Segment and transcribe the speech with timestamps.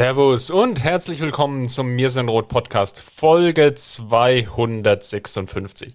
[0.00, 5.92] Servus und herzlich willkommen zum Mir sind Rot Podcast Folge 256.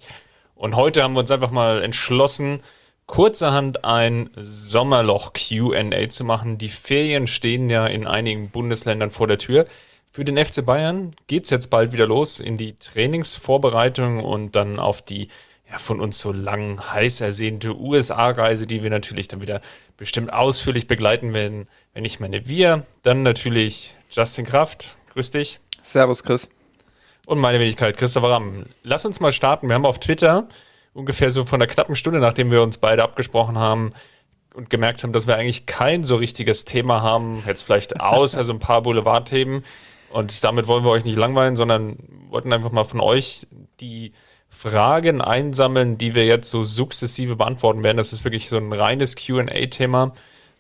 [0.53, 2.62] Und heute haben wir uns einfach mal entschlossen,
[3.07, 6.59] kurzerhand ein Sommerloch Q&A zu machen.
[6.59, 9.65] Die Ferien stehen ja in einigen Bundesländern vor der Tür.
[10.12, 14.77] Für den FC Bayern geht es jetzt bald wieder los in die Trainingsvorbereitung und dann
[14.77, 15.29] auf die
[15.70, 19.62] ja, von uns so lang heiß ersehnte USA-Reise, die wir natürlich dann wieder
[19.98, 21.67] bestimmt ausführlich begleiten werden.
[21.93, 24.97] Wenn ich meine wir, dann natürlich Justin Kraft.
[25.11, 25.59] Grüß dich.
[25.81, 26.47] Servus, Chris.
[27.26, 28.63] Und meine Wenigkeit, Christopher Ramm.
[28.81, 29.67] Lass uns mal starten.
[29.67, 30.48] Wir haben auf Twitter
[30.93, 33.91] ungefähr so von der knappen Stunde, nachdem wir uns beide abgesprochen haben
[34.53, 38.53] und gemerkt haben, dass wir eigentlich kein so richtiges Thema haben, jetzt vielleicht außer so
[38.53, 39.65] ein paar Boulevardthemen.
[40.12, 41.97] Und damit wollen wir euch nicht langweilen, sondern
[42.29, 43.45] wollten einfach mal von euch
[43.81, 44.13] die
[44.47, 47.97] Fragen einsammeln, die wir jetzt so sukzessive beantworten werden.
[47.97, 50.13] Das ist wirklich so ein reines QA-Thema.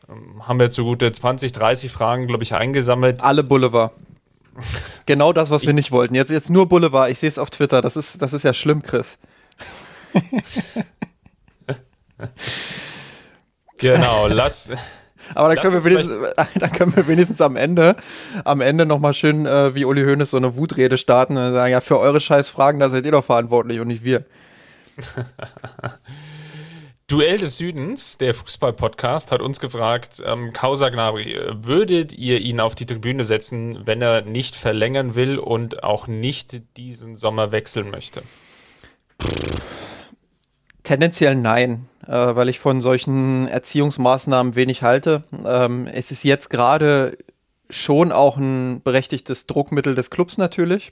[0.09, 3.23] Ähm, haben wir jetzt so gute 20, 30 Fragen, glaube ich, eingesammelt.
[3.23, 3.91] Alle Boulevard.
[5.05, 6.15] Genau das, was wir nicht wollten.
[6.15, 7.11] Jetzt, jetzt nur Boulevard.
[7.11, 7.81] Ich sehe es auf Twitter.
[7.81, 9.17] Das ist, das ist ja schlimm, Chris.
[13.77, 14.71] genau, lass.
[15.33, 16.17] Aber da können, wir wenigstens,
[16.59, 17.95] da können wir wenigstens am Ende,
[18.43, 21.81] am Ende nochmal schön, äh, wie Uli Hoeneß, so eine Wutrede starten und sagen, ja,
[21.81, 24.23] für eure scheiß Fragen, da seid ihr doch verantwortlich und nicht wir.
[27.07, 32.73] Duell des Südens, der Fußball-Podcast, hat uns gefragt, ähm, Kausa Gnabry, würdet ihr ihn auf
[32.73, 38.23] die Tribüne setzen, wenn er nicht verlängern will und auch nicht diesen Sommer wechseln möchte?
[40.81, 45.25] Tendenziell nein, äh, weil ich von solchen Erziehungsmaßnahmen wenig halte.
[45.45, 47.19] Ähm, es ist jetzt gerade
[47.69, 50.91] schon auch ein berechtigtes Druckmittel des Clubs natürlich,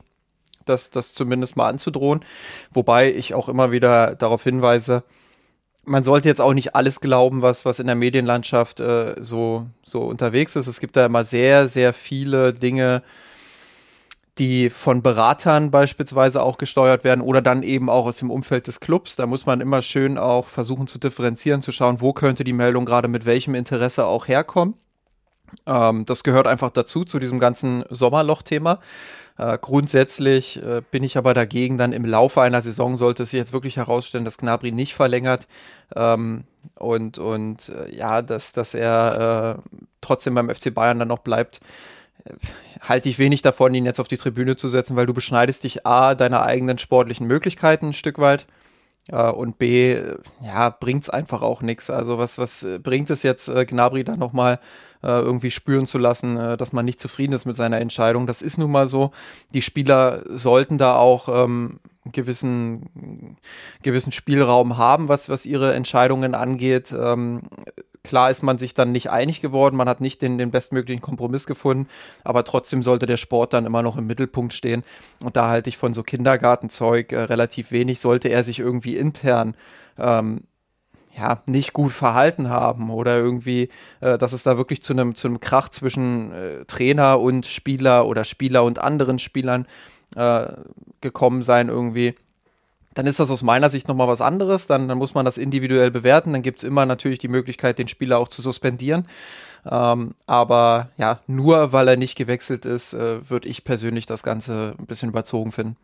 [0.65, 2.23] das, das zumindest mal anzudrohen.
[2.69, 5.03] Wobei ich auch immer wieder darauf hinweise,
[5.85, 10.01] man sollte jetzt auch nicht alles glauben, was, was in der Medienlandschaft äh, so, so
[10.03, 10.67] unterwegs ist.
[10.67, 13.03] Es gibt da immer sehr, sehr viele Dinge,
[14.39, 18.79] die von Beratern beispielsweise auch gesteuert werden oder dann eben auch aus dem Umfeld des
[18.79, 19.15] Clubs.
[19.15, 22.85] Da muss man immer schön auch versuchen zu differenzieren, zu schauen, wo könnte die Meldung
[22.85, 24.75] gerade mit welchem Interesse auch herkommen.
[25.67, 28.79] Ähm, das gehört einfach dazu, zu diesem ganzen Sommerloch-Thema.
[29.37, 33.39] Äh, grundsätzlich äh, bin ich aber dagegen, dann im Laufe einer Saison sollte es sich
[33.39, 35.47] jetzt wirklich herausstellen, dass Gnabry nicht verlängert
[35.95, 36.43] ähm,
[36.75, 41.61] und, und äh, ja, dass, dass er äh, trotzdem beim FC Bayern dann noch bleibt
[42.25, 42.33] äh,
[42.81, 45.85] halte ich wenig davon, ihn jetzt auf die Tribüne zu setzen, weil du beschneidest dich
[45.85, 48.45] A, deiner eigenen sportlichen Möglichkeiten ein Stück weit.
[49.09, 50.01] Äh, und B,
[50.43, 51.89] ja, bringt's einfach auch nichts.
[51.89, 54.59] Also was, was bringt es jetzt, äh, Gnabry da nochmal
[55.03, 58.27] äh, irgendwie spüren zu lassen, äh, dass man nicht zufrieden ist mit seiner Entscheidung?
[58.27, 59.11] Das ist nun mal so.
[59.53, 61.79] Die Spieler sollten da auch ähm,
[62.11, 63.37] gewissen,
[63.81, 66.93] gewissen Spielraum haben, was, was ihre Entscheidungen angeht.
[66.97, 67.43] Ähm,
[68.03, 71.45] Klar ist man sich dann nicht einig geworden, man hat nicht den, den bestmöglichen Kompromiss
[71.45, 71.87] gefunden,
[72.25, 74.83] aber trotzdem sollte der Sport dann immer noch im Mittelpunkt stehen.
[75.21, 78.01] Und da halte ich von so Kindergartenzeug äh, relativ wenig.
[78.01, 79.55] Sollte er sich irgendwie intern
[79.97, 80.43] ähm,
[81.17, 83.69] ja, nicht gut verhalten haben oder irgendwie,
[84.01, 88.25] äh, dass es da wirklich zu einem zu Krach zwischen äh, Trainer und Spieler oder
[88.25, 89.65] Spieler und anderen Spielern
[90.15, 90.47] äh,
[91.01, 92.15] gekommen sein irgendwie
[92.93, 94.67] dann ist das aus meiner Sicht nochmal was anderes.
[94.67, 96.33] Dann, dann, muss man das individuell bewerten.
[96.33, 99.07] Dann gibt es immer natürlich die Möglichkeit, den Spieler auch zu suspendieren.
[99.69, 104.75] Ähm, aber ja, nur weil er nicht gewechselt ist, äh, würde ich persönlich das Ganze
[104.77, 105.77] ein bisschen überzogen finden.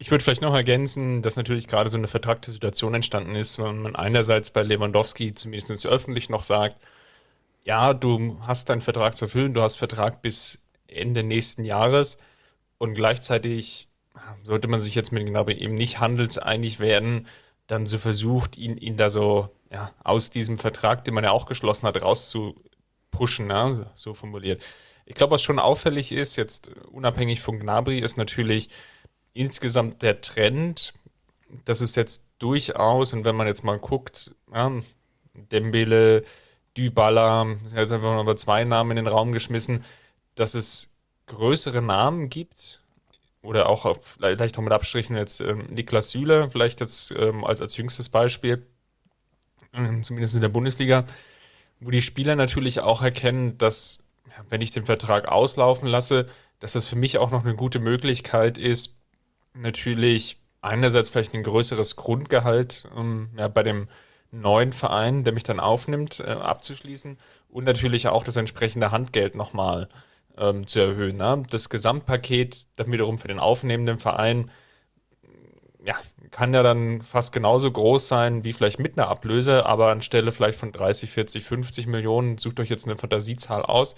[0.00, 3.82] Ich würde vielleicht noch ergänzen, dass natürlich gerade so eine vertragte Situation entstanden ist, wenn
[3.82, 6.76] man einerseits bei Lewandowski zumindest öffentlich noch sagt,
[7.64, 12.18] ja, du hast deinen Vertrag zu erfüllen, du hast Vertrag bis Ende nächsten Jahres
[12.78, 13.87] und gleichzeitig
[14.42, 17.26] sollte man sich jetzt mit Gnabry eben nicht handelseinig werden,
[17.66, 21.46] dann so versucht, ihn, ihn da so ja, aus diesem Vertrag, den man ja auch
[21.46, 24.62] geschlossen hat, rauszupushen, ja, so formuliert.
[25.04, 28.68] Ich glaube, was schon auffällig ist, jetzt unabhängig von Gnabry, ist natürlich
[29.32, 30.94] insgesamt der Trend,
[31.64, 34.70] dass es jetzt durchaus, und wenn man jetzt mal guckt, ja,
[35.34, 36.24] Dembele,
[36.76, 39.84] Dybala, jetzt einfach mal zwei Namen in den Raum geschmissen,
[40.34, 40.94] dass es
[41.26, 42.80] größere Namen gibt,
[43.42, 47.60] oder auch auf, vielleicht noch mit Abstrichen jetzt ähm, Niklas Süle, vielleicht jetzt ähm, als,
[47.60, 48.66] als jüngstes Beispiel,
[49.72, 51.04] ähm, zumindest in der Bundesliga,
[51.80, 54.04] wo die Spieler natürlich auch erkennen, dass
[54.48, 56.28] wenn ich den Vertrag auslaufen lasse,
[56.60, 58.98] dass das für mich auch noch eine gute Möglichkeit ist,
[59.54, 63.88] natürlich einerseits vielleicht ein größeres Grundgehalt ähm, ja, bei dem
[64.30, 67.18] neuen Verein, der mich dann aufnimmt, äh, abzuschließen
[67.48, 69.88] und natürlich auch das entsprechende Handgeld nochmal
[70.38, 71.16] ähm, zu erhöhen.
[71.16, 71.42] Ne?
[71.50, 74.50] Das Gesamtpaket dann wiederum für den aufnehmenden Verein
[75.84, 75.94] ja,
[76.30, 80.58] kann ja dann fast genauso groß sein wie vielleicht mit einer Ablöse, aber anstelle vielleicht
[80.58, 83.96] von 30, 40, 50 Millionen, sucht euch jetzt eine Fantasiezahl aus,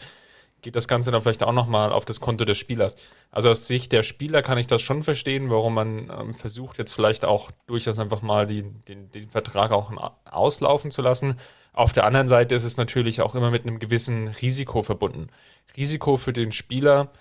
[0.62, 2.96] geht das Ganze dann vielleicht auch nochmal auf das Konto des Spielers.
[3.30, 6.92] Also aus Sicht der Spieler kann ich das schon verstehen, warum man ähm, versucht, jetzt
[6.92, 9.90] vielleicht auch durchaus einfach mal die, den, den Vertrag auch
[10.30, 11.38] auslaufen zu lassen.
[11.72, 15.28] Auf der anderen Seite ist es natürlich auch immer mit einem gewissen Risiko verbunden.
[15.76, 17.12] Risiko für den Spieler,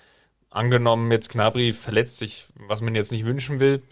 [0.50, 3.84] angenommen jetzt Knabri verletzt sich, was man jetzt nicht wünschen will,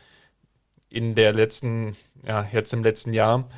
[0.89, 1.95] in der letzten,
[2.25, 3.50] ja, jetzt im letzten Jahr,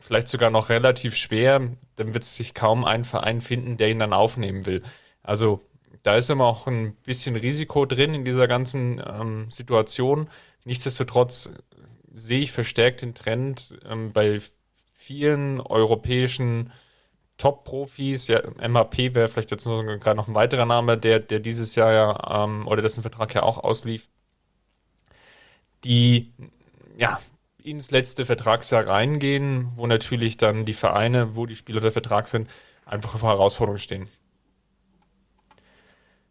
[0.00, 1.60] vielleicht sogar noch relativ schwer,
[1.96, 4.82] dann wird sich kaum ein Verein finden, der ihn dann aufnehmen will.
[5.22, 5.62] Also
[6.02, 10.28] da ist immer auch ein bisschen Risiko drin in dieser ganzen ähm, Situation.
[10.64, 11.50] Nichtsdestotrotz
[12.12, 14.40] sehe ich verstärkt den Trend ähm, bei
[15.04, 16.72] vielen europäischen
[17.36, 18.28] Top-Profis.
[18.28, 22.44] Ja, MAP wäre vielleicht jetzt gerade noch ein weiterer Name, der, der dieses Jahr ja
[22.44, 24.08] ähm, oder dessen Vertrag ja auch auslief,
[25.84, 26.32] die
[26.96, 27.20] ja
[27.62, 32.48] ins letzte Vertragsjahr reingehen, wo natürlich dann die Vereine, wo die Spieler der Vertrag sind,
[32.86, 34.08] einfach vor Herausforderungen stehen.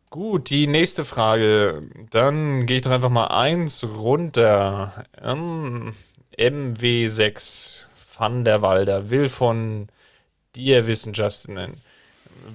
[0.10, 1.82] Gut, die nächste Frage.
[2.12, 5.06] Dann gehe ich doch einfach mal eins runter.
[5.20, 5.96] Ähm,
[6.38, 7.88] MW6
[8.24, 9.90] Van der Walder will von
[10.56, 11.76] dir wissen, Justin.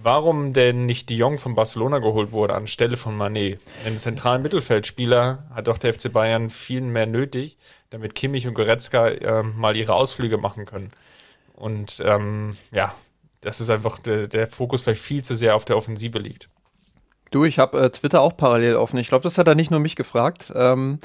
[0.03, 3.61] Warum denn nicht die Jong von Barcelona geholt wurde anstelle von Manet?
[3.85, 7.59] Einen zentralen Mittelfeldspieler hat doch der FC Bayern viel mehr nötig
[7.91, 10.89] damit Kimmich und Goretzka äh, mal ihre Ausflüge machen können.
[11.55, 12.95] Und ähm, ja,
[13.43, 16.49] das ist einfach der, der Fokus vielleicht viel zu sehr auf der Offensive liegt.
[17.31, 18.99] Du, ich habe äh, Twitter auch parallel offen.
[18.99, 20.53] Ich glaube, das hat er nicht nur mich gefragt.
[20.55, 20.99] Ähm,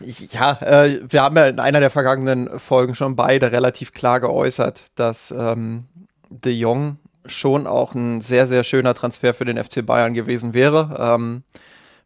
[0.00, 4.20] ich, ja, äh, wir haben ja in einer der vergangenen Folgen schon beide relativ klar
[4.20, 5.84] geäußert, dass ähm,
[6.30, 10.96] De Jong schon auch ein sehr, sehr schöner Transfer für den FC Bayern gewesen wäre,
[10.98, 11.42] ähm,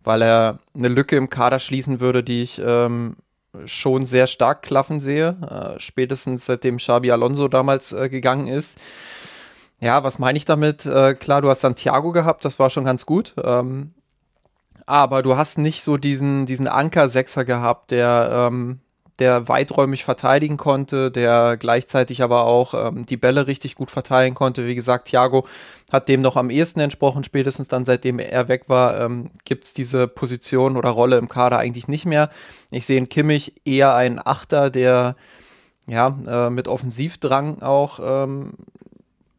[0.03, 3.17] weil er eine Lücke im Kader schließen würde, die ich ähm,
[3.67, 5.37] schon sehr stark klaffen sehe,
[5.77, 8.79] äh, spätestens seitdem Xabi Alonso damals äh, gegangen ist.
[9.81, 10.87] Ja, was meine ich damit?
[10.87, 13.35] Äh, klar, du hast Santiago gehabt, das war schon ganz gut.
[13.43, 13.95] Ähm,
[14.87, 18.81] aber du hast nicht so diesen, diesen Anker-Sechser gehabt, der ähm,
[19.21, 24.67] der weiträumig verteidigen konnte, der gleichzeitig aber auch ähm, die Bälle richtig gut verteilen konnte.
[24.67, 25.47] Wie gesagt, Thiago
[25.93, 29.75] hat dem noch am ehesten entsprochen, spätestens dann, seitdem er weg war, ähm, gibt es
[29.75, 32.31] diese Position oder Rolle im Kader eigentlich nicht mehr.
[32.71, 35.17] Ich sehe in Kimmich eher einen Achter, der
[35.87, 38.55] ja äh, mit Offensivdrang auch ähm,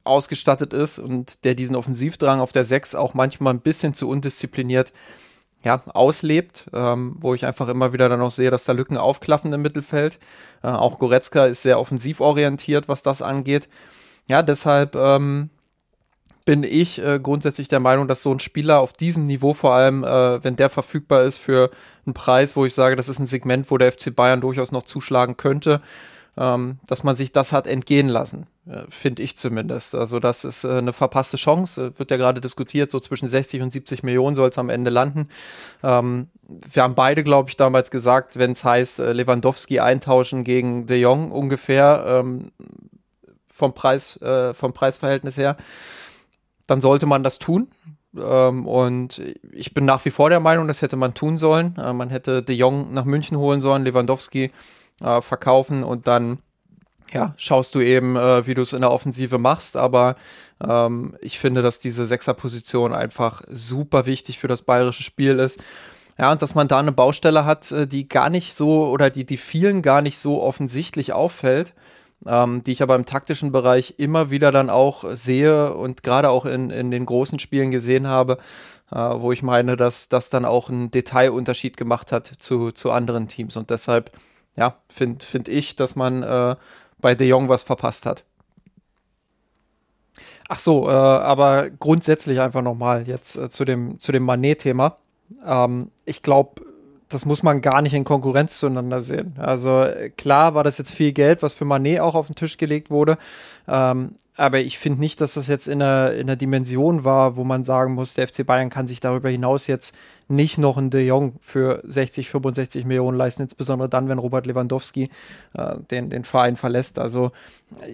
[0.04, 4.94] ausgestattet ist und der diesen Offensivdrang auf der 6 auch manchmal ein bisschen zu undiszipliniert
[5.64, 9.54] ja, auslebt, ähm, wo ich einfach immer wieder dann auch sehe, dass da Lücken aufklaffen
[9.54, 10.18] im Mittelfeld.
[10.64, 13.70] Äh, auch Goretzka ist sehr offensiv orientiert, was das angeht.
[14.28, 15.50] Ja, deshalb ähm,
[16.46, 20.04] bin ich äh, grundsätzlich der Meinung, dass so ein Spieler auf diesem Niveau, vor allem
[20.04, 21.70] äh, wenn der verfügbar ist für
[22.06, 24.84] einen Preis, wo ich sage, das ist ein Segment, wo der FC Bayern durchaus noch
[24.84, 25.82] zuschlagen könnte,
[26.38, 28.48] ähm, dass man sich das hat entgehen lassen,
[28.90, 29.96] finde ich zumindest.
[29.96, 33.62] Also das ist äh, eine verpasste Chance, äh, wird ja gerade diskutiert, so zwischen 60
[33.62, 35.30] und 70 Millionen soll es am Ende landen.
[35.82, 40.86] Ähm, wir haben beide, glaube ich, damals gesagt, wenn es heißt, äh, Lewandowski eintauschen gegen
[40.86, 42.52] De Jong ungefähr ähm,
[43.52, 45.58] vom, Preis, äh, vom Preisverhältnis her,
[46.68, 47.68] dann sollte man das tun.
[48.16, 49.22] Ähm, und
[49.52, 51.76] ich bin nach wie vor der Meinung, das hätte man tun sollen.
[51.78, 54.52] Äh, man hätte De Jong nach München holen sollen, Lewandowski
[55.02, 56.40] äh, verkaufen und dann
[57.12, 60.16] ja, schaust du eben, äh, wie du es in der Offensive machst, aber
[60.66, 65.60] ähm, ich finde, dass diese Sechserposition einfach super wichtig für das bayerische Spiel ist.
[66.18, 69.26] Ja, und dass man da eine Baustelle hat, äh, die gar nicht so oder die,
[69.26, 71.74] die vielen gar nicht so offensichtlich auffällt,
[72.26, 76.46] ähm, die ich aber im taktischen Bereich immer wieder dann auch sehe und gerade auch
[76.46, 78.38] in, in den großen Spielen gesehen habe,
[78.92, 83.28] äh, wo ich meine, dass das dann auch einen Detailunterschied gemacht hat zu, zu anderen
[83.28, 83.58] Teams.
[83.58, 84.12] Und deshalb
[84.56, 86.56] ja, finde find ich, dass man äh,
[87.02, 88.24] bei De Jong was verpasst hat.
[90.48, 94.98] Ach so, äh, aber grundsätzlich einfach nochmal jetzt äh, zu dem, zu dem Manet-Thema.
[95.46, 96.62] Ähm, ich glaube,
[97.08, 99.36] das muss man gar nicht in Konkurrenz zueinander sehen.
[99.38, 99.86] Also
[100.18, 103.18] klar war das jetzt viel Geld, was für Manet auch auf den Tisch gelegt wurde.
[103.68, 107.44] Ähm, aber ich finde nicht, dass das jetzt in einer, in einer Dimension war, wo
[107.44, 109.94] man sagen muss, der FC Bayern kann sich darüber hinaus jetzt
[110.32, 115.10] nicht noch einen De Jong für 60, 65 Millionen leisten, insbesondere dann, wenn Robert Lewandowski
[115.54, 116.98] äh, den, den Verein verlässt.
[116.98, 117.32] Also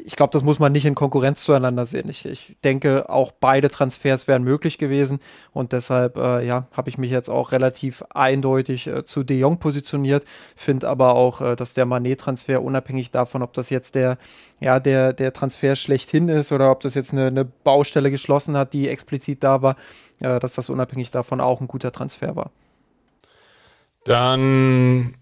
[0.05, 2.09] ich glaube, das muss man nicht in Konkurrenz zueinander sehen.
[2.09, 5.19] Ich, ich denke, auch beide Transfers wären möglich gewesen
[5.51, 9.57] und deshalb äh, ja, habe ich mich jetzt auch relativ eindeutig äh, zu De Jong
[9.57, 10.23] positioniert,
[10.55, 14.17] finde aber auch, äh, dass der Manet-Transfer unabhängig davon, ob das jetzt der,
[14.59, 18.73] ja, der, der Transfer schlechthin ist oder ob das jetzt eine, eine Baustelle geschlossen hat,
[18.73, 19.75] die explizit da war,
[20.19, 22.51] äh, dass das unabhängig davon auch ein guter Transfer war.
[24.05, 25.15] Dann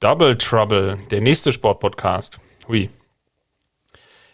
[0.00, 2.40] Double Trouble, der nächste Sportpodcast.
[2.66, 2.90] Hui.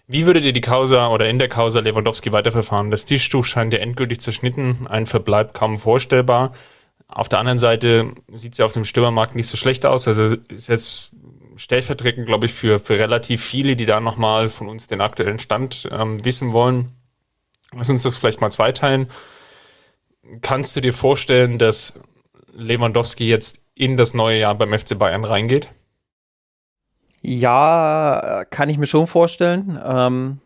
[0.07, 2.91] Wie würdet ihr die Causa oder in der Causa Lewandowski weiterverfahren?
[2.91, 6.55] Das Tischtuch scheint ja endgültig zerschnitten, ein Verbleib kaum vorstellbar.
[7.07, 10.09] Auf der anderen Seite sieht es ja auf dem Stürmermarkt nicht so schlecht aus.
[10.09, 11.11] Also ist jetzt
[11.59, 15.88] stellvertretend, glaube ich, für, für relativ viele, die da nochmal von uns den aktuellen Stand
[15.91, 16.93] ähm, wissen wollen.
[17.75, 19.11] Lass uns das vielleicht mal zweiteilen.
[20.41, 22.00] Kannst du dir vorstellen, dass
[22.53, 25.69] Lewandowski jetzt in das neue Jahr beim FC Bayern reingeht?
[27.21, 29.79] Ja, kann ich mir schon vorstellen.
[29.85, 30.38] Ähm,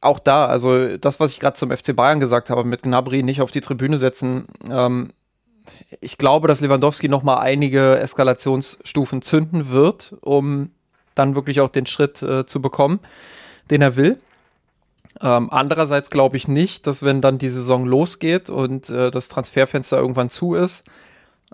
[0.00, 3.40] auch da, also das, was ich gerade zum FC Bayern gesagt habe, mit Gnabry nicht
[3.40, 4.48] auf die Tribüne setzen.
[4.68, 5.12] Ähm,
[6.00, 10.70] ich glaube, dass Lewandowski noch mal einige Eskalationsstufen zünden wird, um
[11.14, 13.00] dann wirklich auch den Schritt äh, zu bekommen,
[13.70, 14.18] den er will.
[15.20, 19.98] Ähm, andererseits glaube ich nicht, dass wenn dann die Saison losgeht und äh, das Transferfenster
[19.98, 20.84] irgendwann zu ist,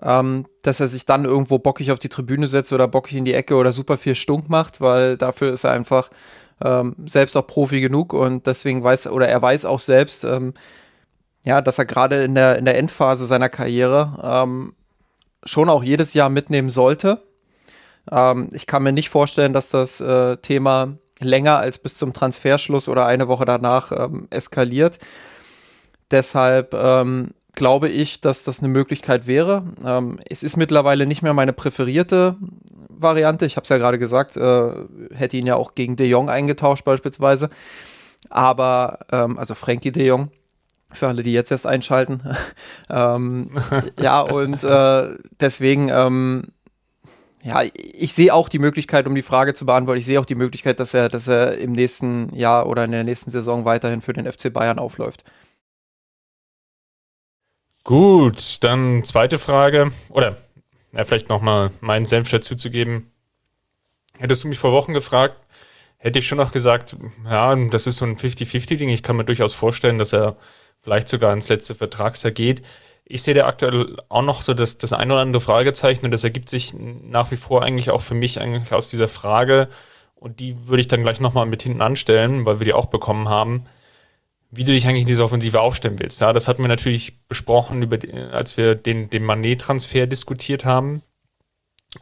[0.01, 3.33] ähm, dass er sich dann irgendwo bockig auf die Tribüne setzt oder bockig in die
[3.33, 6.09] Ecke oder super viel Stunk macht, weil dafür ist er einfach
[6.63, 10.53] ähm, selbst auch Profi genug und deswegen weiß oder er weiß auch selbst, ähm,
[11.45, 14.73] ja, dass er gerade in der, in der Endphase seiner Karriere ähm,
[15.43, 17.21] schon auch jedes Jahr mitnehmen sollte.
[18.11, 22.87] Ähm, ich kann mir nicht vorstellen, dass das äh, Thema länger als bis zum Transferschluss
[22.89, 24.99] oder eine Woche danach ähm, eskaliert.
[26.11, 29.63] Deshalb ähm, glaube ich, dass das eine Möglichkeit wäre.
[29.85, 32.35] Ähm, es ist mittlerweile nicht mehr meine präferierte
[32.87, 33.45] Variante.
[33.45, 34.71] Ich habe es ja gerade gesagt, äh,
[35.13, 37.49] hätte ihn ja auch gegen De Jong eingetauscht beispielsweise.
[38.29, 40.31] Aber, ähm, also Frankie De Jong,
[40.91, 42.21] für alle, die jetzt erst einschalten.
[42.89, 43.51] ähm,
[43.99, 46.47] ja, und äh, deswegen ähm,
[47.43, 50.35] ja, ich sehe auch die Möglichkeit, um die Frage zu beantworten, ich sehe auch die
[50.35, 54.13] Möglichkeit, dass er, dass er im nächsten Jahr oder in der nächsten Saison weiterhin für
[54.13, 55.23] den FC Bayern aufläuft.
[57.85, 59.91] Gut, dann zweite Frage.
[60.09, 60.37] Oder
[60.91, 63.11] ja, vielleicht nochmal meinen Senf dazu zu geben.
[64.17, 65.37] Hättest du mich vor Wochen gefragt,
[65.97, 68.89] hätte ich schon noch gesagt, ja, das ist so ein 50-50-Ding.
[68.89, 70.35] Ich kann mir durchaus vorstellen, dass er
[70.81, 72.61] vielleicht sogar ins letzte Vertragsjahr geht
[73.09, 76.23] ich sehe da aktuell auch noch so das, das ein oder andere Fragezeichen und das
[76.23, 79.67] ergibt sich nach wie vor eigentlich auch für mich eigentlich aus dieser Frage
[80.13, 83.27] und die würde ich dann gleich nochmal mit hinten anstellen, weil wir die auch bekommen
[83.27, 83.65] haben,
[84.51, 86.21] wie du dich eigentlich in diese Offensive aufstellen willst.
[86.21, 87.97] Ja, das hatten wir natürlich besprochen, über
[88.31, 91.01] als wir den, den Manet-Transfer diskutiert haben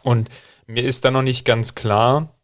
[0.04, 0.30] und
[0.66, 2.37] mir ist da noch nicht ganz klar,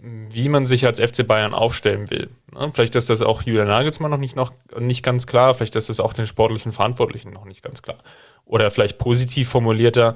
[0.00, 2.30] wie man sich als FC Bayern aufstellen will.
[2.72, 6.00] Vielleicht ist das auch Julian Nagelsmann noch nicht, noch nicht ganz klar, vielleicht ist das
[6.00, 7.98] auch den sportlichen Verantwortlichen noch nicht ganz klar.
[8.44, 10.14] Oder vielleicht positiv formulierter,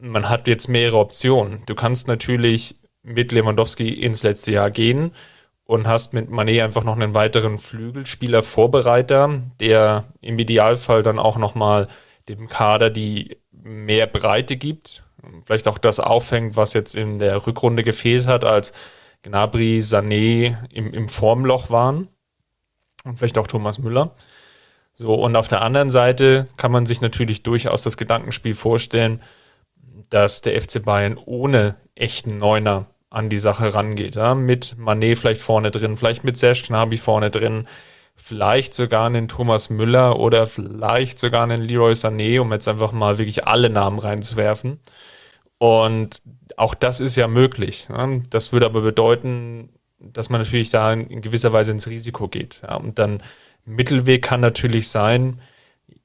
[0.00, 1.62] man hat jetzt mehrere Optionen.
[1.66, 5.12] Du kannst natürlich mit Lewandowski ins letzte Jahr gehen
[5.64, 11.38] und hast mit Manet einfach noch einen weiteren Flügelspieler Vorbereiter, der im Idealfall dann auch
[11.38, 11.88] nochmal
[12.28, 15.04] dem Kader die mehr Breite gibt,
[15.44, 18.72] vielleicht auch das auffängt, was jetzt in der Rückrunde gefehlt hat, als
[19.24, 22.08] Gnabry, Sané im, im Formloch waren
[23.04, 24.14] und vielleicht auch Thomas Müller.
[24.94, 29.20] So, und auf der anderen Seite kann man sich natürlich durchaus das Gedankenspiel vorstellen,
[30.08, 34.14] dass der FC Bayern ohne echten Neuner an die Sache rangeht.
[34.14, 34.34] Ja?
[34.34, 37.66] Mit Manet vielleicht vorne drin, vielleicht mit Serge Gnabry vorne drin,
[38.14, 43.18] vielleicht sogar einen Thomas Müller oder vielleicht sogar einen Leroy Sané, um jetzt einfach mal
[43.18, 44.80] wirklich alle Namen reinzuwerfen.
[45.58, 46.22] Und
[46.56, 47.88] auch das ist ja möglich.
[47.88, 48.22] Ne?
[48.30, 52.62] Das würde aber bedeuten, dass man natürlich da in gewisser Weise ins Risiko geht.
[52.80, 53.22] Und dann
[53.64, 55.40] Mittelweg kann natürlich sein,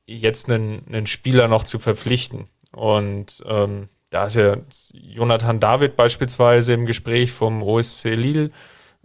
[0.06, 2.48] jetzt einen, einen Spieler noch zu verpflichten.
[2.72, 4.58] Und ähm, da ist ja
[4.94, 8.52] Jonathan David beispielsweise im Gespräch vom OSC Lille,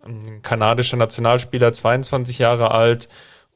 [0.03, 3.09] ein kanadischer Nationalspieler, 22 Jahre alt.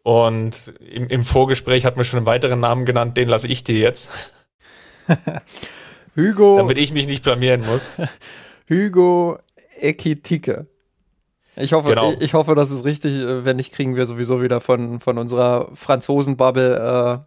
[0.03, 3.79] Und im, im Vorgespräch hat man schon einen weiteren Namen genannt, den lasse ich dir
[3.79, 4.11] jetzt.
[6.19, 6.57] Hugo.
[6.59, 7.93] Damit ich mich nicht blamieren muss.
[8.69, 9.39] Hugo
[9.81, 10.67] Ekitike.
[11.57, 12.13] Ich hoffe, genau.
[12.13, 13.13] ich, ich, hoffe, das ist richtig.
[13.25, 17.25] Wenn nicht, kriegen wir sowieso wieder von, von unserer Franzosen-Bubble,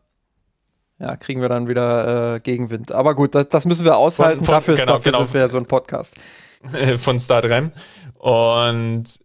[1.00, 2.92] äh, ja, kriegen wir dann wieder äh, Gegenwind.
[2.92, 4.40] Aber gut, das, das müssen wir aushalten.
[4.40, 5.24] Von, von, dafür, genau, dafür genau.
[5.24, 6.18] sind wir ja so ein Podcast.
[6.98, 7.72] Von Start Rem.
[8.20, 9.20] Und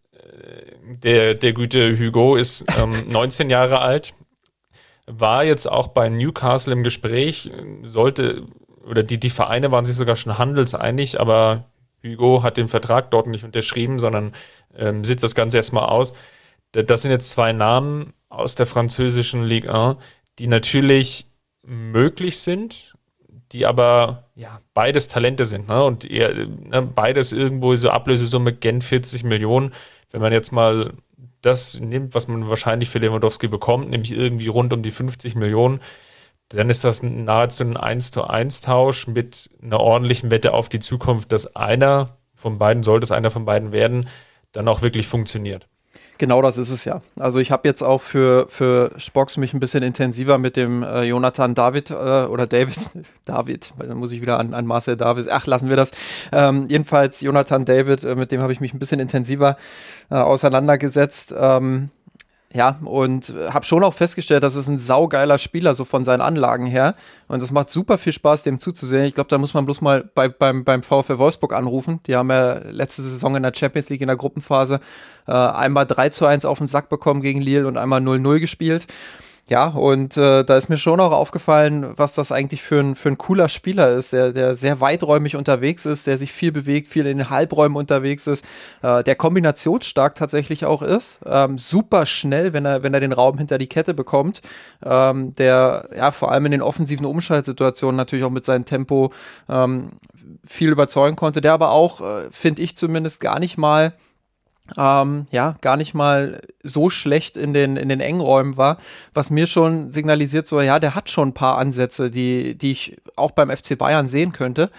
[0.87, 4.15] der, der gute Hugo ist ähm, 19 Jahre alt,
[5.07, 7.51] war jetzt auch bei Newcastle im Gespräch,
[7.83, 8.47] sollte,
[8.89, 11.65] oder die, die Vereine waren sich sogar schon handelseinig, aber
[12.05, 14.33] Hugo hat den Vertrag dort nicht unterschrieben, sondern
[14.77, 16.15] ähm, sitzt das Ganze erstmal aus.
[16.73, 19.97] Das sind jetzt zwei Namen aus der französischen Ligue 1,
[20.39, 21.27] die natürlich
[21.63, 22.95] möglich sind,
[23.53, 25.85] die aber ja beides Talente sind, ne?
[25.85, 29.73] Und eher, ne, beides irgendwo so Ablösesumme Gen 40 Millionen.
[30.11, 30.93] Wenn man jetzt mal
[31.41, 35.81] das nimmt, was man wahrscheinlich für Lewandowski bekommt, nämlich irgendwie rund um die 50 Millionen,
[36.51, 40.81] dann ist das nahezu ein 1 zu 1 Tausch mit einer ordentlichen Wette auf die
[40.81, 44.09] Zukunft, dass einer von beiden, sollte es einer von beiden werden,
[44.53, 45.67] dann auch wirklich funktioniert.
[46.19, 47.03] Genau das ist es ja.
[47.19, 51.03] Also ich habe jetzt auch für, für Spox mich ein bisschen intensiver mit dem äh,
[51.03, 52.79] Jonathan David äh, oder David,
[53.27, 55.91] David, weil dann muss ich wieder an, an Marcel David, ach lassen wir das.
[56.33, 59.59] Ähm, jedenfalls Jonathan David, äh, mit dem habe ich mich ein bisschen intensiver
[60.11, 61.35] äh, auseinandergesetzt.
[61.39, 61.91] Ähm,
[62.53, 66.67] ja, und habe schon auch festgestellt, dass es ein saugeiler Spieler, so von seinen Anlagen
[66.67, 66.95] her.
[67.29, 69.05] Und es macht super viel Spaß, dem zuzusehen.
[69.05, 72.01] Ich glaube, da muss man bloß mal bei, beim, beim VfL Wolfsburg anrufen.
[72.07, 74.81] Die haben ja letzte Saison in der Champions League in der Gruppenphase
[75.27, 78.87] äh, einmal 3 zu 1 auf den Sack bekommen gegen Lille und einmal 0-0 gespielt.
[79.49, 83.11] Ja, und äh, da ist mir schon auch aufgefallen, was das eigentlich für ein, für
[83.11, 87.07] ein cooler Spieler ist, der, der sehr weiträumig unterwegs ist, der sich viel bewegt, viel
[87.07, 88.45] in den Halbräumen unterwegs ist,
[88.83, 93.39] äh, der kombinationsstark tatsächlich auch ist, ähm, super schnell, wenn er, wenn er den Raum
[93.39, 94.41] hinter die Kette bekommt,
[94.85, 99.13] ähm, der ja vor allem in den offensiven Umschaltsituationen natürlich auch mit seinem Tempo
[99.49, 99.93] ähm,
[100.45, 103.93] viel überzeugen konnte, der aber auch, äh, finde ich zumindest, gar nicht mal
[104.77, 108.79] ähm, ja, gar nicht mal so schlecht in den, in den engen Räumen war,
[109.15, 112.97] was mir schon signalisiert, so, ja, der hat schon ein paar Ansätze, die, die ich
[113.17, 114.71] auch beim FC Bayern sehen könnte.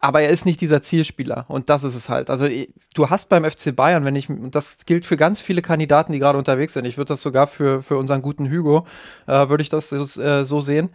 [0.00, 2.30] Aber er ist nicht dieser Zielspieler und das ist es halt.
[2.30, 2.48] Also
[2.94, 6.38] du hast beim FC Bayern, wenn ich, das gilt für ganz viele Kandidaten, die gerade
[6.38, 8.86] unterwegs sind, ich würde das sogar für, für unseren guten Hugo,
[9.26, 10.90] äh, würde ich das äh, so sehen.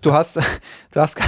[0.00, 0.36] Du hast,
[0.92, 1.18] du hast,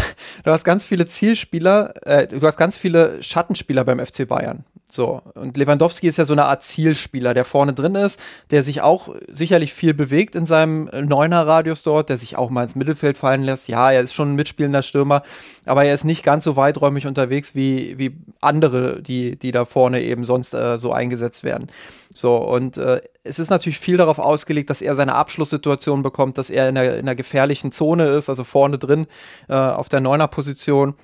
[0.45, 4.65] du hast ganz viele Zielspieler, äh, du hast ganz viele Schattenspieler beim FC Bayern.
[4.91, 8.21] So, und Lewandowski ist ja so eine Art Zielspieler, der vorne drin ist,
[8.51, 12.75] der sich auch sicherlich viel bewegt in seinem Neuner-Radius dort, der sich auch mal ins
[12.75, 13.69] Mittelfeld fallen lässt.
[13.69, 15.23] Ja, er ist schon ein mitspielender Stürmer,
[15.65, 20.03] aber er ist nicht ganz so weiträumig unterwegs wie, wie andere, die, die da vorne
[20.03, 21.69] eben sonst äh, so eingesetzt werden.
[22.13, 26.50] So, und äh, es ist natürlich viel darauf ausgelegt, dass er seine Abschlusssituation bekommt, dass
[26.50, 29.07] er in der, in der gefährlichen Zone ist, also vorne drin
[29.49, 30.95] äh, auf der Neuner-Position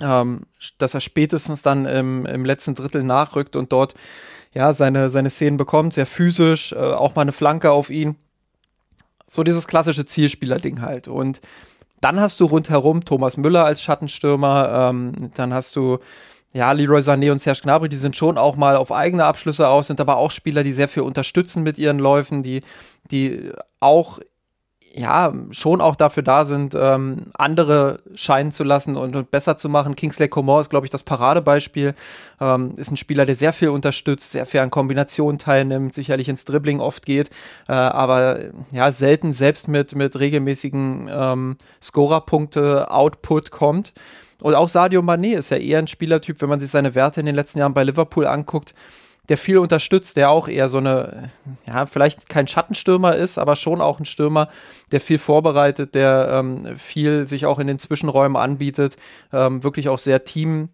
[0.00, 0.42] ähm,
[0.78, 3.94] dass er spätestens dann im, im letzten Drittel nachrückt und dort
[4.52, 8.16] ja seine, seine Szenen bekommt, sehr physisch, äh, auch mal eine Flanke auf ihn.
[9.26, 11.08] So dieses klassische Zielspieler-Ding halt.
[11.08, 11.40] Und
[12.00, 15.98] dann hast du rundherum Thomas Müller als Schattenstürmer, ähm, dann hast du
[16.52, 19.88] ja, Leroy Sané und Serge Gnabry, die sind schon auch mal auf eigene Abschlüsse aus,
[19.88, 22.62] sind aber auch Spieler, die sehr viel unterstützen mit ihren Läufen, die,
[23.10, 24.20] die auch
[24.96, 29.68] ja, schon auch dafür da sind, ähm, andere scheinen zu lassen und, und, besser zu
[29.68, 29.94] machen.
[29.94, 31.94] Kingsley Coman ist, glaube ich, das Paradebeispiel.
[32.40, 36.46] Ähm, ist ein Spieler, der sehr viel unterstützt, sehr viel an Kombinationen teilnimmt, sicherlich ins
[36.46, 37.28] Dribbling oft geht,
[37.68, 38.38] äh, aber
[38.72, 43.92] ja, selten selbst mit, mit regelmäßigen ähm, Scorerpunkte Output kommt.
[44.40, 47.26] Und auch Sadio Mané ist ja eher ein Spielertyp, wenn man sich seine Werte in
[47.26, 48.74] den letzten Jahren bei Liverpool anguckt,
[49.28, 51.30] der viel unterstützt, der auch eher so eine,
[51.66, 54.48] ja, vielleicht kein Schattenstürmer ist, aber schon auch ein Stürmer,
[54.92, 58.96] der viel vorbereitet, der ähm, viel sich auch in den Zwischenräumen anbietet,
[59.32, 60.68] ähm, wirklich auch sehr Team,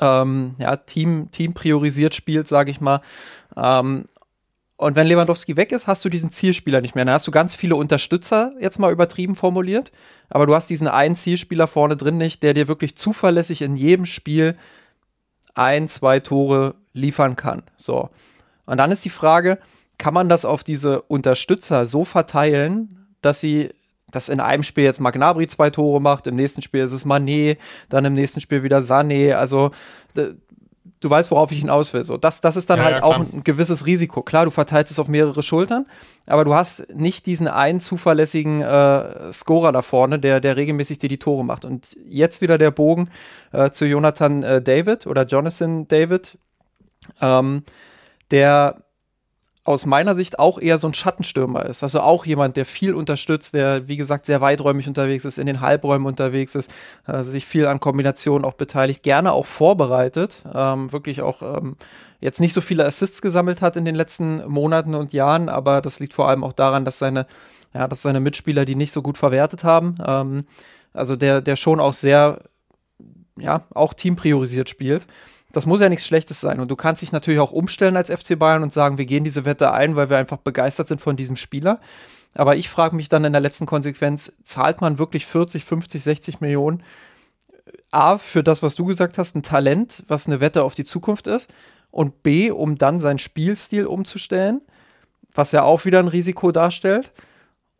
[0.00, 3.00] ähm, ja, Team, Team priorisiert spielt, sage ich mal.
[3.56, 4.06] Ähm,
[4.76, 7.04] und wenn Lewandowski weg ist, hast du diesen Zielspieler nicht mehr.
[7.04, 9.92] Dann hast du ganz viele Unterstützer, jetzt mal übertrieben formuliert,
[10.30, 14.04] aber du hast diesen einen Zielspieler vorne drin nicht, der dir wirklich zuverlässig in jedem
[14.04, 14.56] Spiel
[15.54, 17.62] ein, zwei Tore liefern kann.
[17.76, 18.08] So.
[18.64, 19.58] Und dann ist die Frage,
[19.98, 23.70] kann man das auf diese Unterstützer so verteilen, dass sie
[24.10, 27.58] dass in einem Spiel jetzt Magnabri zwei Tore macht, im nächsten Spiel ist es Manet,
[27.88, 29.32] dann im nächsten Spiel wieder Sané.
[29.32, 29.72] Also
[31.04, 32.04] du weißt, worauf ich hinaus will.
[32.04, 34.22] So, das, das ist dann ja, halt ja, auch ein gewisses Risiko.
[34.22, 35.86] Klar, du verteilst es auf mehrere Schultern,
[36.26, 41.08] aber du hast nicht diesen einen zuverlässigen äh, Scorer da vorne, der, der regelmäßig dir
[41.08, 41.64] die Tore macht.
[41.64, 43.10] Und jetzt wieder der Bogen
[43.52, 46.38] äh, zu Jonathan äh, David oder Jonathan David,
[47.20, 47.64] ähm,
[48.30, 48.84] der
[49.64, 51.82] aus meiner Sicht auch eher so ein Schattenstürmer ist.
[51.82, 55.62] Also auch jemand, der viel unterstützt, der, wie gesagt, sehr weiträumig unterwegs ist, in den
[55.62, 56.70] Halbräumen unterwegs ist,
[57.06, 61.76] äh, sich viel an Kombinationen auch beteiligt, gerne auch vorbereitet, ähm, wirklich auch ähm,
[62.20, 65.98] jetzt nicht so viele Assists gesammelt hat in den letzten Monaten und Jahren, aber das
[65.98, 67.26] liegt vor allem auch daran, dass seine,
[67.72, 69.94] ja, dass seine Mitspieler die nicht so gut verwertet haben.
[70.06, 70.44] Ähm,
[70.92, 72.42] also der, der schon auch sehr,
[73.38, 75.06] ja, auch teampriorisiert spielt
[75.54, 76.60] das muss ja nichts Schlechtes sein.
[76.60, 79.44] Und du kannst dich natürlich auch umstellen als FC Bayern und sagen, wir gehen diese
[79.44, 81.80] Wette ein, weil wir einfach begeistert sind von diesem Spieler.
[82.34, 86.40] Aber ich frage mich dann in der letzten Konsequenz, zahlt man wirklich 40, 50, 60
[86.40, 86.82] Millionen
[87.92, 91.28] A, für das, was du gesagt hast, ein Talent, was eine Wette auf die Zukunft
[91.28, 91.52] ist,
[91.92, 94.60] und B, um dann seinen Spielstil umzustellen,
[95.32, 97.12] was ja auch wieder ein Risiko darstellt.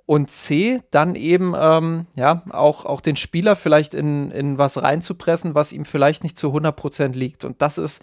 [0.07, 5.55] Und C, dann eben ähm, ja, auch, auch den Spieler vielleicht in, in was reinzupressen,
[5.55, 7.45] was ihm vielleicht nicht zu 100% liegt.
[7.45, 8.03] Und das ist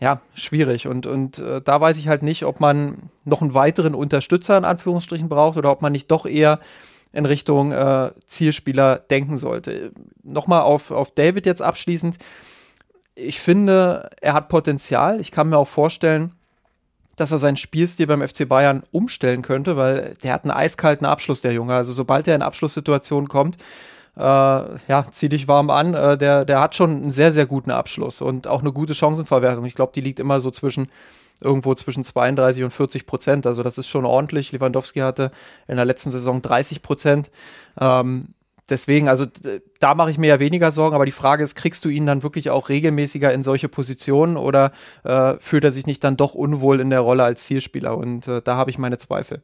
[0.00, 0.88] ja schwierig.
[0.88, 4.64] Und, und äh, da weiß ich halt nicht, ob man noch einen weiteren Unterstützer in
[4.64, 6.58] Anführungsstrichen braucht oder ob man nicht doch eher
[7.12, 9.92] in Richtung äh, Zielspieler denken sollte.
[10.22, 12.16] Nochmal auf, auf David jetzt abschließend.
[13.14, 15.20] Ich finde, er hat Potenzial.
[15.20, 16.34] Ich kann mir auch vorstellen,
[17.16, 21.42] dass er seinen Spielstil beim FC Bayern umstellen könnte, weil der hat einen eiskalten Abschluss,
[21.42, 21.74] der Junge.
[21.74, 23.56] Also sobald er in Abschlusssituationen kommt,
[24.16, 25.94] äh, ja, zieh dich warm an.
[25.94, 29.64] Äh, der, der hat schon einen sehr, sehr guten Abschluss und auch eine gute Chancenverwertung.
[29.64, 30.88] Ich glaube, die liegt immer so zwischen
[31.40, 33.46] irgendwo zwischen 32 und 40 Prozent.
[33.46, 34.52] Also das ist schon ordentlich.
[34.52, 35.30] Lewandowski hatte
[35.68, 37.30] in der letzten Saison 30 Prozent.
[37.80, 38.34] Ähm,
[38.70, 39.26] deswegen, also
[39.78, 42.22] da mache ich mir ja weniger Sorgen, aber die Frage ist, kriegst du ihn dann
[42.22, 44.72] wirklich auch regelmäßiger in solche Positionen oder
[45.04, 47.96] äh, fühlt er sich nicht dann doch unwohl in der Rolle als Zielspieler?
[47.96, 49.42] Und äh, da habe ich meine Zweifel.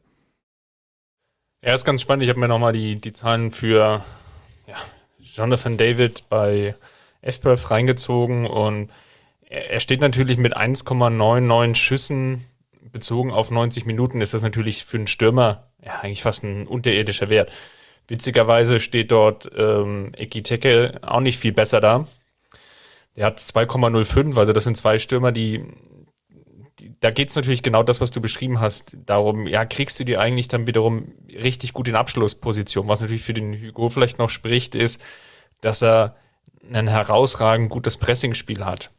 [1.62, 2.22] Ja, ist ganz spannend.
[2.22, 4.04] Ich habe mir nochmal die, die Zahlen für
[4.66, 4.76] ja,
[5.18, 6.74] Jonathan David bei
[7.22, 8.90] FBF reingezogen und
[9.48, 12.44] er steht natürlich mit 1,99 Schüssen
[12.92, 17.28] bezogen auf 90 Minuten ist das natürlich für einen Stürmer ja, eigentlich fast ein unterirdischer
[17.28, 17.52] Wert.
[18.08, 22.06] Witzigerweise steht dort ähm, Ekiteke auch nicht viel besser da.
[23.16, 25.64] Der hat 2,05, also das sind zwei Stürmer, die,
[26.78, 28.96] die da geht es natürlich genau das, was du beschrieben hast.
[29.06, 32.88] Darum, ja, kriegst du die eigentlich dann wiederum richtig gut in Abschlussposition.
[32.88, 35.02] Was natürlich für den Hugo vielleicht noch spricht, ist,
[35.60, 36.16] dass er
[36.72, 38.90] ein herausragend gutes Pressingspiel hat.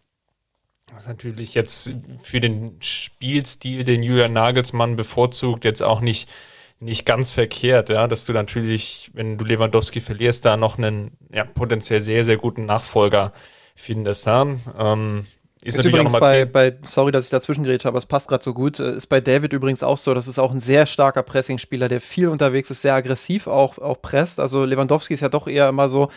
[0.94, 1.92] Was natürlich jetzt
[2.24, 6.30] für den Spielstil, den Julian Nagelsmann bevorzugt, jetzt auch nicht,
[6.80, 11.44] nicht ganz verkehrt, ja, dass du natürlich, wenn du Lewandowski verlierst, da noch einen ja,
[11.44, 13.34] potenziell sehr, sehr guten Nachfolger
[13.76, 14.28] findest.
[14.28, 14.46] Ja?
[14.78, 15.26] Ähm,
[15.62, 18.44] ist, ist übrigens bei, bei, sorry, dass ich dazwischen geredet habe, aber es passt gerade
[18.44, 21.24] so gut, äh, ist bei David übrigens auch so, das ist auch ein sehr starker
[21.24, 24.40] Pressingspieler, der viel unterwegs ist, sehr aggressiv auch, auch presst.
[24.40, 26.10] Also Lewandowski ist ja doch eher immer so,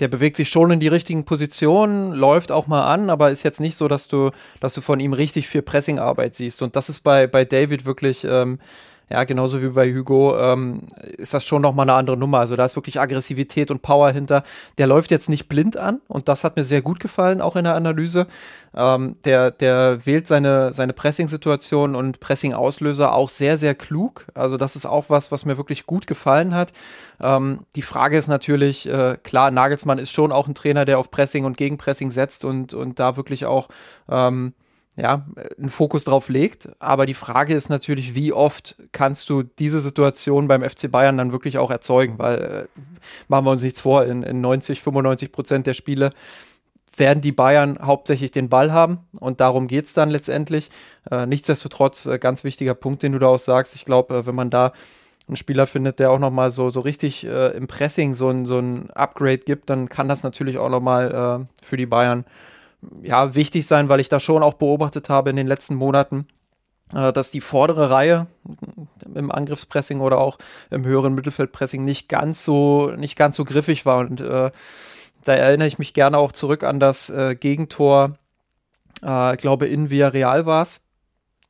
[0.00, 3.60] der bewegt sich schon in die richtigen Positionen, läuft auch mal an, aber ist jetzt
[3.60, 6.60] nicht so, dass du, dass du von ihm richtig viel Pressingarbeit siehst.
[6.60, 8.58] Und das ist bei, bei David wirklich, ähm,
[9.12, 10.80] ja, genauso wie bei Hugo, ähm,
[11.18, 12.38] ist das schon nochmal eine andere Nummer.
[12.38, 14.42] Also da ist wirklich Aggressivität und Power hinter.
[14.78, 17.64] Der läuft jetzt nicht blind an und das hat mir sehr gut gefallen, auch in
[17.64, 18.26] der Analyse.
[18.74, 24.24] Ähm, der, der wählt seine, seine Pressing-Situation und Pressing-Auslöser auch sehr, sehr klug.
[24.32, 26.72] Also das ist auch was, was mir wirklich gut gefallen hat.
[27.20, 31.10] Ähm, die Frage ist natürlich, äh, klar, Nagelsmann ist schon auch ein Trainer, der auf
[31.10, 33.68] Pressing und Gegenpressing setzt und, und da wirklich auch
[34.08, 34.54] ähm,
[34.96, 35.26] ja,
[35.58, 36.68] einen Fokus drauf legt.
[36.78, 41.32] Aber die Frage ist natürlich, wie oft kannst du diese Situation beim FC Bayern dann
[41.32, 42.18] wirklich auch erzeugen?
[42.18, 42.80] Weil, äh,
[43.28, 46.12] machen wir uns nichts vor, in, in 90, 95 Prozent der Spiele
[46.96, 50.68] werden die Bayern hauptsächlich den Ball haben und darum geht es dann letztendlich.
[51.10, 53.74] Äh, nichtsdestotrotz, äh, ganz wichtiger Punkt, den du da auch sagst.
[53.74, 54.72] Ich glaube, äh, wenn man da
[55.28, 58.58] einen Spieler findet, der auch nochmal so, so richtig äh, im Pressing so ein, so
[58.58, 62.24] ein Upgrade gibt, dann kann das natürlich auch nochmal äh, für die Bayern
[63.02, 66.26] ja, wichtig sein, weil ich da schon auch beobachtet habe in den letzten Monaten,
[66.92, 68.26] äh, dass die vordere Reihe
[69.14, 70.38] im Angriffspressing oder auch
[70.70, 73.98] im höheren Mittelfeldpressing nicht ganz so, nicht ganz so griffig war.
[73.98, 74.50] Und äh,
[75.24, 78.14] da erinnere ich mich gerne auch zurück an das äh, Gegentor,
[79.02, 80.80] äh, glaube in Villarreal war es,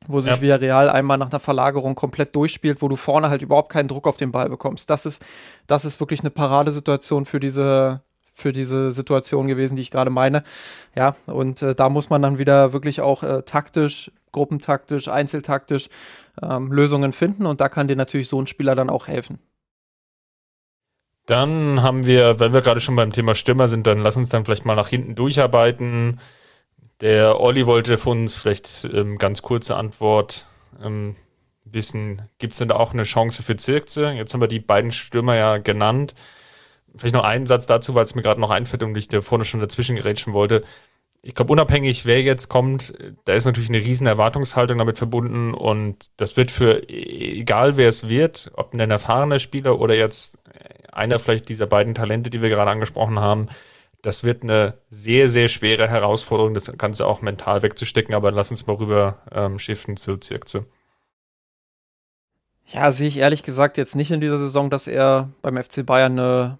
[0.07, 0.41] wo sich ja.
[0.41, 4.17] Villarreal einmal nach einer Verlagerung komplett durchspielt, wo du vorne halt überhaupt keinen Druck auf
[4.17, 4.89] den Ball bekommst.
[4.89, 5.23] Das ist,
[5.65, 8.01] das ist wirklich eine Paradesituation für diese,
[8.33, 10.43] für diese Situation gewesen, die ich gerade meine.
[10.95, 15.89] Ja, und äh, da muss man dann wieder wirklich auch äh, taktisch, gruppentaktisch, einzeltaktisch
[16.41, 19.39] ähm, Lösungen finden und da kann dir natürlich so ein Spieler dann auch helfen.
[21.25, 24.43] Dann haben wir, wenn wir gerade schon beim Thema Stürmer sind, dann lass uns dann
[24.43, 26.19] vielleicht mal nach hinten durcharbeiten.
[26.99, 30.45] Der Olli wollte von uns vielleicht ähm, ganz kurze Antwort
[30.83, 31.15] ähm,
[31.63, 32.23] wissen.
[32.39, 34.11] Gibt es denn da auch eine Chance für Zirkze?
[34.11, 36.13] Jetzt haben wir die beiden Stürmer ja genannt.
[36.95, 39.45] Vielleicht noch einen Satz dazu, weil es mir gerade noch einfällt und ich da vorne
[39.45, 40.63] schon dazwischen gerätschen wollte.
[41.21, 42.93] Ich glaube, unabhängig, wer jetzt kommt,
[43.25, 48.09] da ist natürlich eine riesen Erwartungshaltung damit verbunden und das wird für, egal wer es
[48.09, 50.37] wird, ob ein erfahrener Spieler oder jetzt
[50.91, 53.47] einer vielleicht dieser beiden Talente, die wir gerade angesprochen haben,
[54.01, 58.67] das wird eine sehr, sehr schwere Herausforderung, das Ganze auch mental wegzustecken, aber lass uns
[58.67, 60.65] mal rüber ähm, shiften zu Zirkze.
[62.67, 66.19] Ja, sehe ich ehrlich gesagt jetzt nicht in dieser Saison, dass er beim FC Bayern
[66.19, 66.57] eine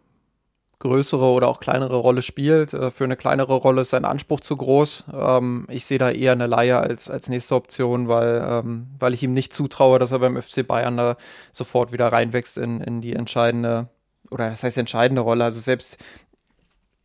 [0.84, 2.74] größere oder auch kleinere Rolle spielt.
[2.74, 5.06] Äh, für eine kleinere Rolle ist sein Anspruch zu groß.
[5.14, 9.24] Ähm, ich sehe da eher eine Leihe als, als nächste Option, weil, ähm, weil ich
[9.24, 11.18] ihm nicht zutraue, dass er beim FC Bayern da
[11.52, 13.88] sofort wieder reinwächst in, in die entscheidende,
[14.30, 15.46] oder das heißt entscheidende Rolle.
[15.46, 15.98] Also selbst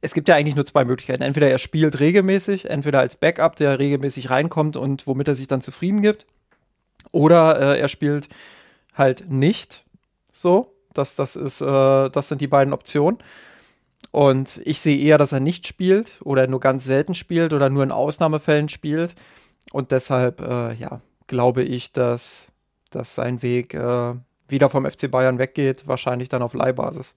[0.00, 1.22] es gibt ja eigentlich nur zwei Möglichkeiten.
[1.22, 5.60] Entweder er spielt regelmäßig, entweder als Backup, der regelmäßig reinkommt und womit er sich dann
[5.60, 6.26] zufrieden gibt,
[7.10, 8.28] oder äh, er spielt
[8.94, 9.84] halt nicht
[10.32, 10.74] so.
[10.94, 13.18] Das, das, ist, äh, das sind die beiden Optionen.
[14.10, 17.82] Und ich sehe eher, dass er nicht spielt oder nur ganz selten spielt oder nur
[17.82, 19.14] in Ausnahmefällen spielt.
[19.72, 22.48] Und deshalb, äh, ja, glaube ich, dass,
[22.90, 24.14] dass sein Weg äh,
[24.48, 27.14] wieder vom FC Bayern weggeht, wahrscheinlich dann auf Leihbasis.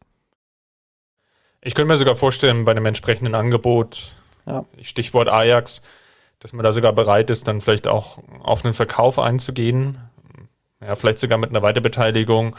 [1.62, 4.16] Ich könnte mir sogar vorstellen, bei einem entsprechenden Angebot,
[4.46, 4.66] ja.
[4.82, 5.82] Stichwort Ajax,
[6.40, 10.00] dass man da sogar bereit ist, dann vielleicht auch auf einen Verkauf einzugehen.
[10.82, 12.56] Ja, vielleicht sogar mit einer Weiterbeteiligung.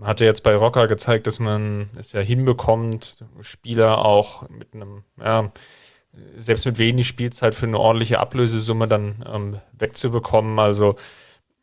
[0.00, 5.04] Man hatte jetzt bei Rocker gezeigt, dass man es ja hinbekommt, Spieler auch mit einem,
[5.22, 5.52] ja,
[6.36, 10.58] selbst mit wenig Spielzeit für eine ordentliche Ablösesumme dann ähm, wegzubekommen.
[10.58, 10.96] Also,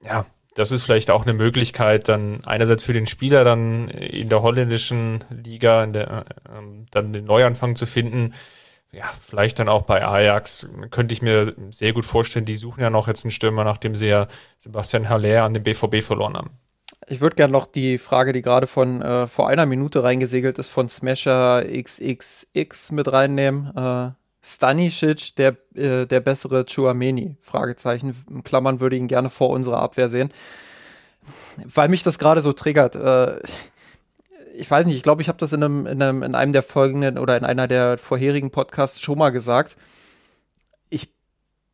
[0.05, 4.43] ja, das ist vielleicht auch eine Möglichkeit, dann einerseits für den Spieler dann in der
[4.43, 8.35] holländischen Liga der, ähm, dann den Neuanfang zu finden.
[8.91, 12.91] Ja, vielleicht dann auch bei Ajax könnte ich mir sehr gut vorstellen, die suchen ja
[12.91, 14.27] noch jetzt einen Stürmer, nachdem sie ja
[14.59, 16.51] Sebastian Haller an den BVB verloren haben.
[17.09, 20.67] Ich würde gerne noch die Frage, die gerade von äh, vor einer Minute reingesegelt ist,
[20.67, 23.71] von Smasher XXX mit reinnehmen.
[23.77, 24.11] Äh,
[24.43, 27.37] Stanisic der, äh, der bessere Chuameni?
[27.39, 28.13] Fragezeichen.
[28.29, 30.33] In Klammern würde ihn gerne vor unserer Abwehr sehen.
[31.63, 32.97] Weil mich das gerade so triggert.
[32.97, 33.39] Äh,
[34.57, 36.63] ich weiß nicht, ich glaube, ich habe das in einem, in einem, in einem der
[36.63, 39.77] folgenden oder in einer der vorherigen Podcasts schon mal gesagt.
[40.89, 41.09] Ich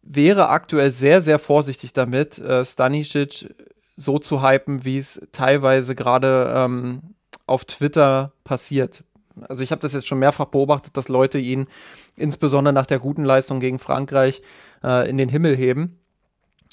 [0.04, 3.50] wäre aktuell sehr, sehr vorsichtig damit, äh, Stanisic
[3.96, 9.04] so zu hypen, wie es teilweise gerade ähm, auf Twitter passiert.
[9.42, 11.68] Also ich habe das jetzt schon mehrfach beobachtet, dass Leute ihn
[12.16, 14.42] insbesondere nach der guten Leistung gegen Frankreich
[14.84, 16.00] äh, in den Himmel heben.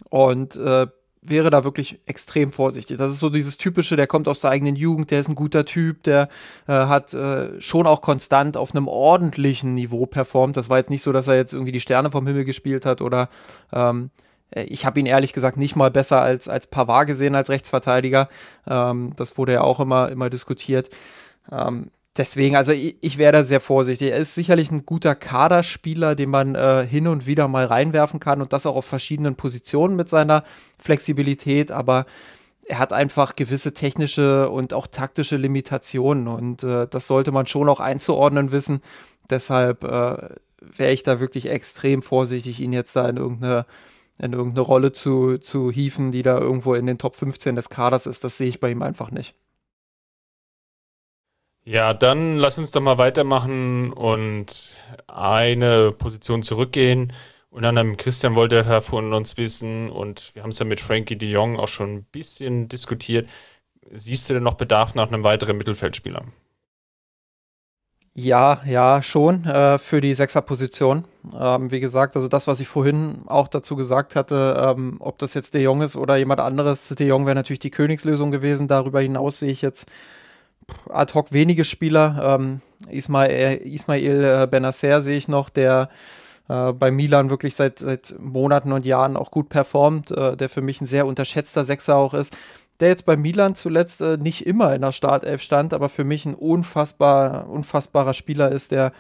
[0.09, 0.87] Und äh,
[1.22, 2.96] wäre da wirklich extrem vorsichtig.
[2.96, 5.64] Das ist so dieses typische, der kommt aus der eigenen Jugend, der ist ein guter
[5.66, 6.28] Typ, der
[6.66, 10.56] äh, hat äh, schon auch konstant auf einem ordentlichen Niveau performt.
[10.56, 13.02] Das war jetzt nicht so, dass er jetzt irgendwie die Sterne vom Himmel gespielt hat
[13.02, 13.28] oder
[13.72, 17.50] ähm, äh, ich habe ihn ehrlich gesagt nicht mal besser als als Pavard gesehen als
[17.50, 18.28] Rechtsverteidiger.
[18.66, 20.90] Ähm, das wurde ja auch immer immer diskutiert.
[21.50, 24.10] Ähm, Deswegen, also ich, ich wäre da sehr vorsichtig.
[24.10, 28.42] Er ist sicherlich ein guter Kaderspieler, den man äh, hin und wieder mal reinwerfen kann
[28.42, 30.42] und das auch auf verschiedenen Positionen mit seiner
[30.78, 32.06] Flexibilität, aber
[32.66, 37.68] er hat einfach gewisse technische und auch taktische Limitationen und äh, das sollte man schon
[37.68, 38.82] auch einzuordnen wissen.
[39.30, 43.66] Deshalb äh, wäre ich da wirklich extrem vorsichtig, ihn jetzt da in irgendeine,
[44.20, 48.06] in irgendeine Rolle zu, zu hieven, die da irgendwo in den Top 15 des Kaders
[48.06, 48.24] ist.
[48.24, 49.35] Das sehe ich bei ihm einfach nicht.
[51.64, 57.12] Ja, dann lass uns doch mal weitermachen und eine Position zurückgehen.
[57.50, 61.16] Und dann Christian wollte Herr von uns wissen und wir haben es ja mit Frankie
[61.16, 63.28] de Jong auch schon ein bisschen diskutiert.
[63.90, 66.24] Siehst du denn noch Bedarf nach einem weiteren Mittelfeldspieler?
[68.14, 71.05] Ja, ja, schon äh, für die Sechserposition.
[71.38, 75.35] Ähm, wie gesagt, also das, was ich vorhin auch dazu gesagt hatte, ähm, ob das
[75.35, 78.66] jetzt De Jong ist oder jemand anderes, De Jong wäre natürlich die Königslösung gewesen.
[78.66, 79.88] Darüber hinaus sehe ich jetzt
[80.88, 82.37] ad hoc wenige Spieler.
[82.40, 85.88] Ähm, Ismail, Ismail äh, Benacer sehe ich noch, der
[86.49, 90.62] äh, bei Milan wirklich seit, seit Monaten und Jahren auch gut performt, äh, der für
[90.62, 92.37] mich ein sehr unterschätzter Sechser auch ist.
[92.81, 96.25] Der jetzt bei Milan zuletzt äh, nicht immer in der Startelf stand, aber für mich
[96.25, 98.93] ein unfassbar, unfassbarer Spieler ist, der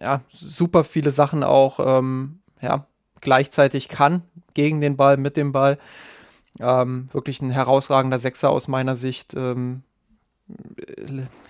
[0.00, 2.86] ja, super viele Sachen auch ähm, ja,
[3.20, 4.22] gleichzeitig kann,
[4.54, 5.78] gegen den Ball, mit dem Ball.
[6.60, 9.34] Ähm, wirklich ein herausragender Sechser aus meiner Sicht.
[9.34, 9.82] Ähm,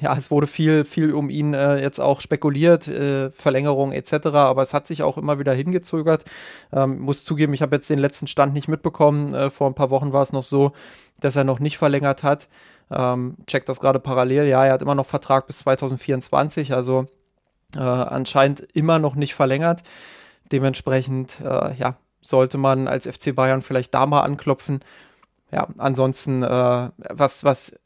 [0.01, 4.63] ja, es wurde viel, viel um ihn äh, jetzt auch spekuliert, äh, Verlängerung etc., aber
[4.63, 6.25] es hat sich auch immer wieder hingezögert.
[6.73, 9.33] Ähm, muss zugeben, ich habe jetzt den letzten Stand nicht mitbekommen.
[9.33, 10.73] Äh, vor ein paar Wochen war es noch so,
[11.21, 12.49] dass er noch nicht verlängert hat.
[12.91, 14.47] Ähm, checkt das gerade parallel.
[14.47, 17.07] Ja, er hat immer noch Vertrag bis 2024, also
[17.77, 19.83] äh, anscheinend immer noch nicht verlängert.
[20.51, 24.81] Dementsprechend, äh, ja, sollte man als FC Bayern vielleicht da mal anklopfen.
[25.53, 27.79] Ja, ansonsten, äh, was, was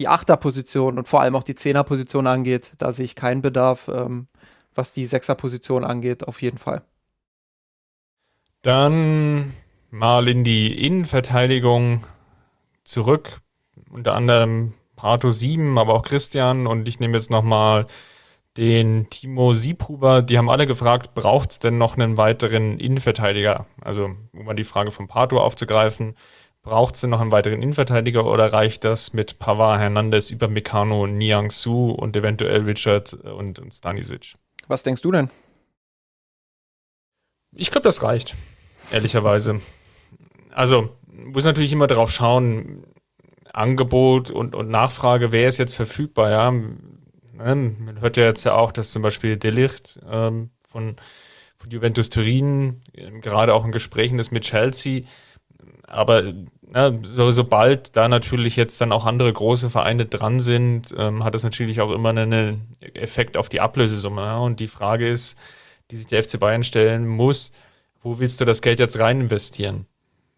[0.00, 3.88] die Achterposition und vor allem auch die Zehnerposition angeht, da sehe ich keinen Bedarf.
[3.88, 4.26] Ähm,
[4.74, 6.82] was die Sechserposition angeht, auf jeden Fall.
[8.62, 9.54] Dann
[9.90, 12.06] mal in die Innenverteidigung
[12.84, 13.40] zurück.
[13.90, 16.66] Unter anderem Pato 7, aber auch Christian.
[16.66, 17.86] Und ich nehme jetzt nochmal
[18.56, 20.22] den Timo Siebhuber.
[20.22, 23.66] Die haben alle gefragt, braucht es denn noch einen weiteren Innenverteidiger?
[23.80, 26.14] Also, um mal die Frage von Pato aufzugreifen
[26.62, 31.06] Braucht es denn noch einen weiteren Innenverteidiger oder reicht das mit Pavard, Hernandez, über Meccano,
[31.06, 34.34] Niang Su und eventuell Richard und, und Stanisic?
[34.68, 35.30] Was denkst du denn?
[37.52, 38.34] Ich glaube, das reicht,
[38.92, 39.60] ehrlicherweise.
[40.52, 42.84] Also, muss natürlich immer darauf schauen,
[43.52, 46.50] Angebot und, und Nachfrage, wer ist jetzt verfügbar, ja.
[46.50, 50.96] Ne, man hört ja jetzt ja auch, dass zum Beispiel Delicht ähm, von,
[51.56, 55.04] von Juventus Turin ähm, gerade auch in Gesprächen ist mit Chelsea
[55.90, 61.24] aber na, so, sobald da natürlich jetzt dann auch andere große Vereine dran sind, ähm,
[61.24, 64.22] hat das natürlich auch immer einen Effekt auf die Ablösesumme.
[64.22, 64.38] Ja?
[64.38, 65.36] Und die Frage ist,
[65.90, 67.52] die sich der FC Bayern stellen muss,
[68.00, 69.86] wo willst du das Geld jetzt rein investieren?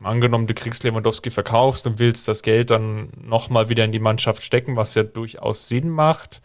[0.02, 4.42] Angenommen, du kriegst Lewandowski verkaufst und willst das Geld dann nochmal wieder in die Mannschaft
[4.42, 6.42] stecken, was ja durchaus Sinn macht,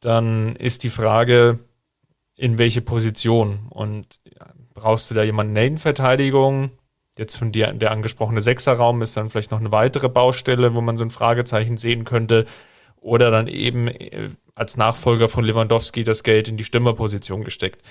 [0.00, 1.58] dann ist die Frage,
[2.36, 3.66] in welche Position?
[3.68, 4.20] Und
[4.72, 6.70] brauchst du da jemanden in Innenverteidigung?
[7.18, 10.96] Jetzt von dir der angesprochene Sechserraum ist dann vielleicht noch eine weitere Baustelle, wo man
[10.96, 12.46] so ein Fragezeichen sehen könnte.
[13.00, 17.82] Oder dann eben äh, als Nachfolger von Lewandowski das Geld in die Stürmerposition gesteckt.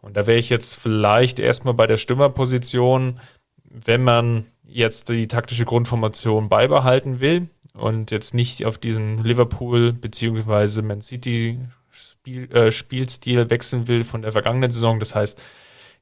[0.00, 3.18] Und da wäre ich jetzt vielleicht erstmal bei der Stürmerposition,
[3.64, 10.82] wenn man jetzt die taktische Grundformation beibehalten will und jetzt nicht auf diesen Liverpool bzw.
[10.82, 11.58] Man City
[11.90, 15.00] Spiel, äh, Spielstil wechseln will von der vergangenen Saison.
[15.00, 15.40] Das heißt,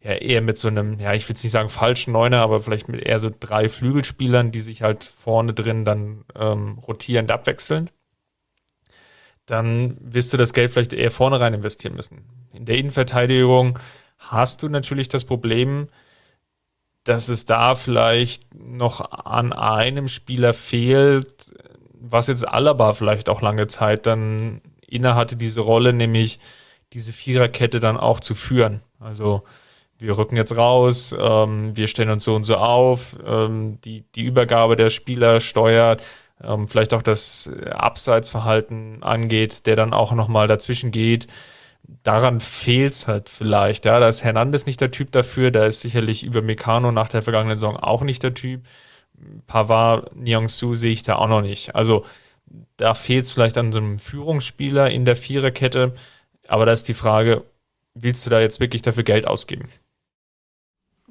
[0.05, 3.01] ja eher mit so einem, ja, ich will nicht sagen falschen Neuner, aber vielleicht mit
[3.01, 7.89] eher so drei Flügelspielern, die sich halt vorne drin dann ähm, rotierend abwechseln,
[9.47, 12.25] dann wirst du das Geld vielleicht eher vorne rein investieren müssen.
[12.53, 13.79] In der Innenverteidigung
[14.19, 15.89] hast du natürlich das Problem,
[17.05, 21.55] dass es da vielleicht noch an einem Spieler fehlt,
[21.95, 26.41] was jetzt Alaba vielleicht auch lange Zeit dann innehatte, diese Rolle, nämlich
[26.93, 28.83] diese Viererkette dann auch zu führen.
[29.01, 29.45] Also
[29.99, 34.25] wir rücken jetzt raus, ähm, wir stellen uns so und so auf, ähm, die, die
[34.25, 36.03] Übergabe der Spieler steuert,
[36.43, 41.27] ähm, vielleicht auch das Abseitsverhalten angeht, der dann auch nochmal dazwischen geht.
[42.03, 43.85] Daran fehlt es halt vielleicht.
[43.85, 47.23] Ja, da ist Hernandez nicht der Typ dafür, da ist sicherlich über Meccano nach der
[47.23, 48.63] vergangenen Saison auch nicht der Typ.
[49.47, 51.75] Pavard, Niangsu sehe ich da auch noch nicht.
[51.75, 52.05] Also
[52.77, 55.95] da fehlt es vielleicht an so einem Führungsspieler in der Viererkette.
[56.49, 57.45] Aber da ist die Frage,
[57.95, 59.69] willst du da jetzt wirklich dafür Geld ausgeben?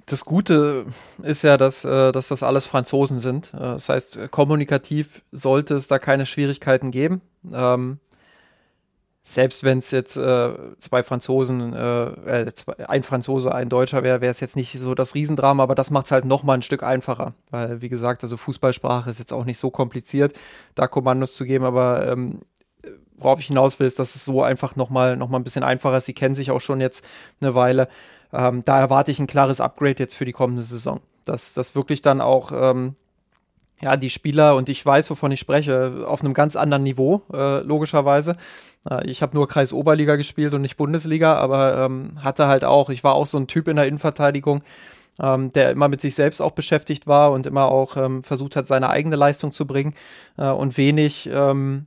[0.06, 0.86] Das Gute
[1.22, 3.54] ist ja, dass, äh, dass das alles Franzosen sind.
[3.54, 7.22] Äh, das heißt, kommunikativ sollte es da keine Schwierigkeiten geben.
[7.52, 8.00] Ähm,
[9.26, 14.20] selbst wenn es jetzt äh, zwei Franzosen, äh, äh, zwei, ein Franzose, ein Deutscher wäre,
[14.20, 16.62] wäre es jetzt nicht so das Riesendrama, aber das macht es halt noch mal ein
[16.62, 17.34] Stück einfacher.
[17.50, 20.34] Weil, wie gesagt, also Fußballsprache ist jetzt auch nicht so kompliziert,
[20.76, 22.42] da Kommandos zu geben, aber ähm,
[23.18, 25.64] worauf ich hinaus will, ist, dass es so einfach noch mal, noch mal ein bisschen
[25.64, 26.06] einfacher ist.
[26.06, 27.06] Sie kennen sich auch schon jetzt
[27.40, 27.88] eine Weile.
[28.34, 31.02] Ähm, da erwarte ich ein klares Upgrade jetzt für die kommende Saison.
[31.26, 32.96] Dass das wirklich dann auch ähm,
[33.84, 37.60] ja, die Spieler, und ich weiß, wovon ich spreche, auf einem ganz anderen Niveau, äh,
[37.62, 38.38] logischerweise.
[38.90, 42.90] Äh, ich habe nur Kreis Oberliga gespielt und nicht Bundesliga, aber ähm, hatte halt auch,
[42.90, 44.64] ich war auch so ein Typ in der Innenverteidigung,
[45.22, 48.68] ähm, der immer mit sich selbst auch beschäftigt war und immer auch ähm, versucht hat,
[48.68, 49.94] seine eigene Leistung zu bringen
[50.38, 51.86] äh, und wenig, ähm,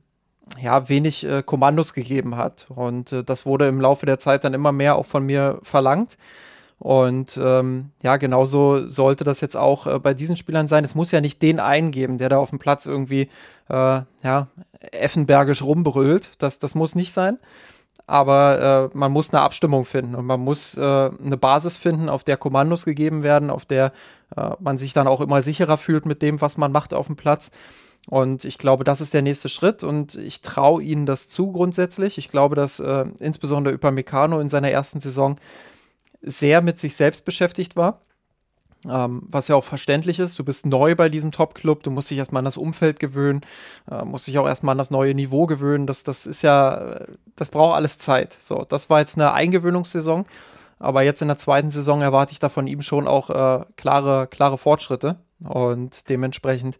[0.61, 2.67] ja, wenig äh, Kommandos gegeben hat.
[2.69, 6.17] Und äh, das wurde im Laufe der Zeit dann immer mehr auch von mir verlangt.
[6.79, 10.83] Und ähm, ja, genauso sollte das jetzt auch äh, bei diesen Spielern sein.
[10.83, 13.29] Es muss ja nicht den eingeben, der da auf dem Platz irgendwie
[13.69, 14.47] äh, ja,
[14.91, 16.31] effenbergisch rumbrüllt.
[16.37, 17.39] Das, das muss nicht sein.
[18.05, 22.23] Aber äh, man muss eine Abstimmung finden und man muss äh, eine Basis finden, auf
[22.23, 23.91] der Kommandos gegeben werden, auf der
[24.35, 27.17] äh, man sich dann auch immer sicherer fühlt mit dem, was man macht auf dem
[27.17, 27.51] Platz.
[28.09, 32.17] Und ich glaube, das ist der nächste Schritt und ich traue ihnen das zu grundsätzlich.
[32.17, 35.37] Ich glaube, dass äh, insbesondere Upamecano in seiner ersten Saison
[36.21, 38.01] sehr mit sich selbst beschäftigt war.
[38.87, 40.39] Ähm, was ja auch verständlich ist.
[40.39, 43.41] Du bist neu bei diesem Top-Club, du musst dich erstmal an das Umfeld gewöhnen,
[43.91, 45.87] äh, musst dich auch erstmal an das neue Niveau gewöhnen.
[45.87, 48.37] Das, das ist ja, das braucht alles Zeit.
[48.39, 50.25] So, das war jetzt eine Eingewöhnungssaison.
[50.79, 54.27] Aber jetzt in der zweiten Saison erwarte ich da von ihm schon auch äh, klare,
[54.27, 55.17] klare Fortschritte.
[55.43, 56.77] Und dementsprechend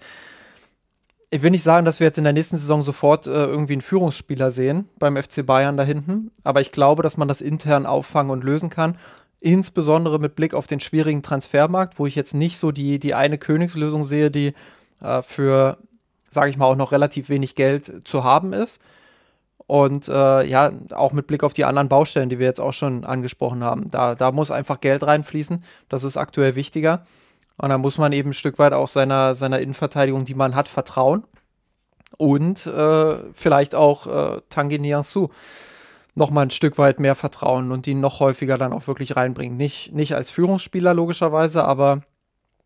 [1.29, 3.81] ich will nicht sagen, dass wir jetzt in der nächsten Saison sofort äh, irgendwie einen
[3.81, 8.31] Führungsspieler sehen beim FC Bayern da hinten, aber ich glaube, dass man das intern auffangen
[8.31, 8.97] und lösen kann.
[9.39, 13.37] Insbesondere mit Blick auf den schwierigen Transfermarkt, wo ich jetzt nicht so die, die eine
[13.37, 14.53] Königslösung sehe, die
[15.01, 15.77] äh, für,
[16.29, 18.79] sage ich mal, auch noch relativ wenig Geld zu haben ist.
[19.67, 23.03] Und äh, ja, auch mit Blick auf die anderen Baustellen, die wir jetzt auch schon
[23.03, 23.91] angesprochen haben.
[23.91, 25.61] Da, da muss einfach Geld reinfließen.
[25.89, 27.05] Das ist aktuell wichtiger.
[27.57, 30.67] Und da muss man eben ein Stück weit auch seiner, seiner Innenverteidigung, die man hat,
[30.67, 31.23] vertrauen.
[32.17, 35.29] Und äh, vielleicht auch äh, Tanguy Nianzou
[36.15, 39.55] noch mal ein Stück weit mehr vertrauen und ihn noch häufiger dann auch wirklich reinbringen.
[39.55, 42.01] Nicht, nicht als Führungsspieler logischerweise, aber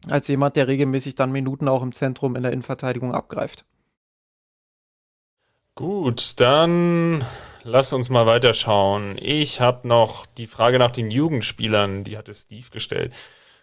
[0.09, 3.65] als jemand, der regelmäßig dann Minuten auch im Zentrum in der Innenverteidigung abgreift.
[5.75, 7.25] Gut, dann
[7.63, 9.17] lass uns mal weiterschauen.
[9.19, 13.13] Ich habe noch die Frage nach den Jugendspielern, die hatte Steve gestellt.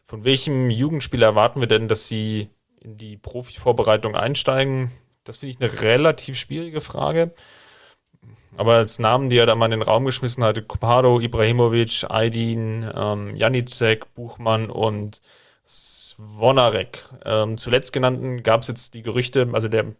[0.08, 2.48] Von welchem Jugendspieler erwarten wir denn, dass sie
[2.80, 4.90] in die Profi-Vorbereitung einsteigen?
[5.22, 7.34] Das finde ich eine relativ schwierige Frage.
[8.56, 12.90] Aber als Namen, die er da mal in den Raum geschmissen hatte, Kopado, Ibrahimovic, Aydin,
[12.94, 15.20] ähm, Janicek, Buchmann und
[15.66, 17.04] Svonarek.
[17.26, 19.94] Ähm, zuletzt genannten gab es jetzt die Gerüchte, also der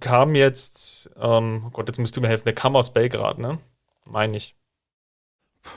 [0.00, 3.60] kam jetzt, ähm, oh Gott, jetzt musst du mir helfen, der kam aus Belgrad, ne?
[4.04, 4.56] Meine ich.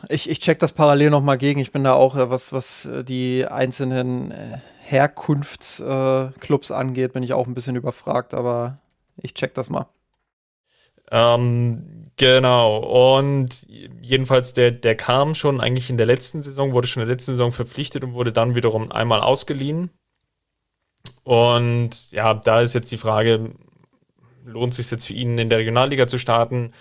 [0.09, 1.59] Ich, ich check das parallel nochmal gegen.
[1.59, 7.33] Ich bin da auch, äh, was, was äh, die einzelnen äh, Herkunftsclubs angeht, bin ich
[7.33, 8.77] auch ein bisschen überfragt, aber
[9.17, 9.88] ich check das mal.
[11.09, 13.17] Ähm, genau.
[13.17, 13.65] Und
[14.01, 17.31] jedenfalls, der, der kam schon eigentlich in der letzten Saison, wurde schon in der letzten
[17.31, 19.89] Saison verpflichtet und wurde dann wiederum einmal ausgeliehen.
[21.23, 23.51] Und ja, da ist jetzt die Frage,
[24.45, 26.73] lohnt es sich jetzt für ihn in der Regionalliga zu starten?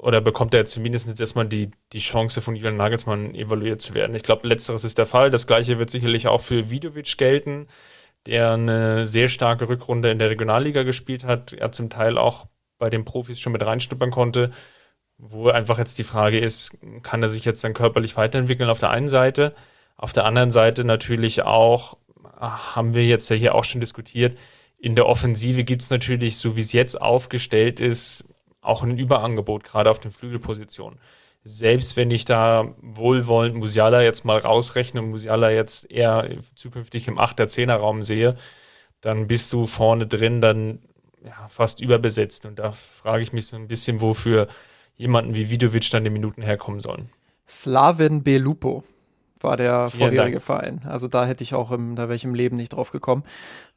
[0.00, 4.16] Oder bekommt er zumindest jetzt erstmal die, die Chance von Julian Nagelsmann evaluiert zu werden?
[4.16, 5.30] Ich glaube, letzteres ist der Fall.
[5.30, 7.68] Das gleiche wird sicherlich auch für Vidovic gelten,
[8.24, 11.52] der eine sehr starke Rückrunde in der Regionalliga gespielt hat.
[11.52, 12.46] Er zum Teil auch
[12.78, 14.52] bei den Profis schon mit reinschnuppern konnte.
[15.18, 18.88] Wo einfach jetzt die Frage ist, kann er sich jetzt dann körperlich weiterentwickeln auf der
[18.88, 19.54] einen Seite?
[19.98, 21.98] Auf der anderen Seite natürlich auch,
[22.38, 24.38] haben wir jetzt ja hier auch schon diskutiert,
[24.78, 28.29] in der Offensive gibt es natürlich, so wie es jetzt aufgestellt ist,
[28.60, 30.98] auch ein Überangebot, gerade auf den Flügelpositionen.
[31.42, 37.18] Selbst wenn ich da wohlwollend Musiala jetzt mal rausrechne und Musiala jetzt eher zukünftig im
[37.18, 38.36] 8er, 10er Raum sehe,
[39.00, 40.80] dann bist du vorne drin dann
[41.24, 42.44] ja, fast überbesetzt.
[42.44, 44.48] Und da frage ich mich so ein bisschen, wofür
[44.96, 47.10] jemanden wie Vidovic dann die Minuten herkommen sollen.
[47.48, 48.84] Slavin Belupo
[49.40, 50.44] war der Vielen vorherige Dank.
[50.44, 50.80] Verein.
[50.84, 53.24] Also da hätte ich auch im, da wäre ich im Leben nicht drauf gekommen.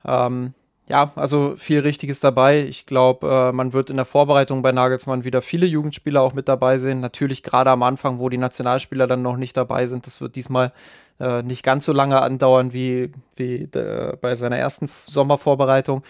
[0.06, 0.54] Ähm,
[0.90, 2.60] ja, also viel Richtiges dabei.
[2.60, 6.50] Ich glaube, äh, man wird in der Vorbereitung bei Nagelsmann wieder viele Jugendspieler auch mit
[6.50, 7.00] dabei sehen.
[7.00, 10.06] Natürlich gerade am Anfang, wo die Nationalspieler dann noch nicht dabei sind.
[10.06, 10.74] Das wird diesmal
[11.22, 16.04] äh, nicht ganz so lange andauern wie, wie äh, bei seiner ersten Sommervorbereitung.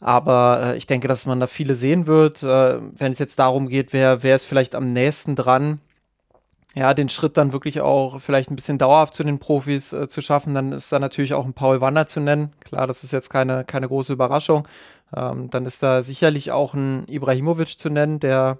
[0.00, 2.42] Aber ich denke, dass man da viele sehen wird.
[2.42, 5.78] Wenn es jetzt darum geht, wer, wer ist vielleicht am nächsten dran,
[6.74, 10.22] ja, den Schritt dann wirklich auch vielleicht ein bisschen dauerhaft zu den Profis äh, zu
[10.22, 12.52] schaffen, dann ist da natürlich auch ein Paul Wander zu nennen.
[12.64, 14.66] Klar, das ist jetzt keine, keine große Überraschung.
[15.14, 18.58] Ähm, dann ist da sicherlich auch ein Ibrahimovic zu nennen, der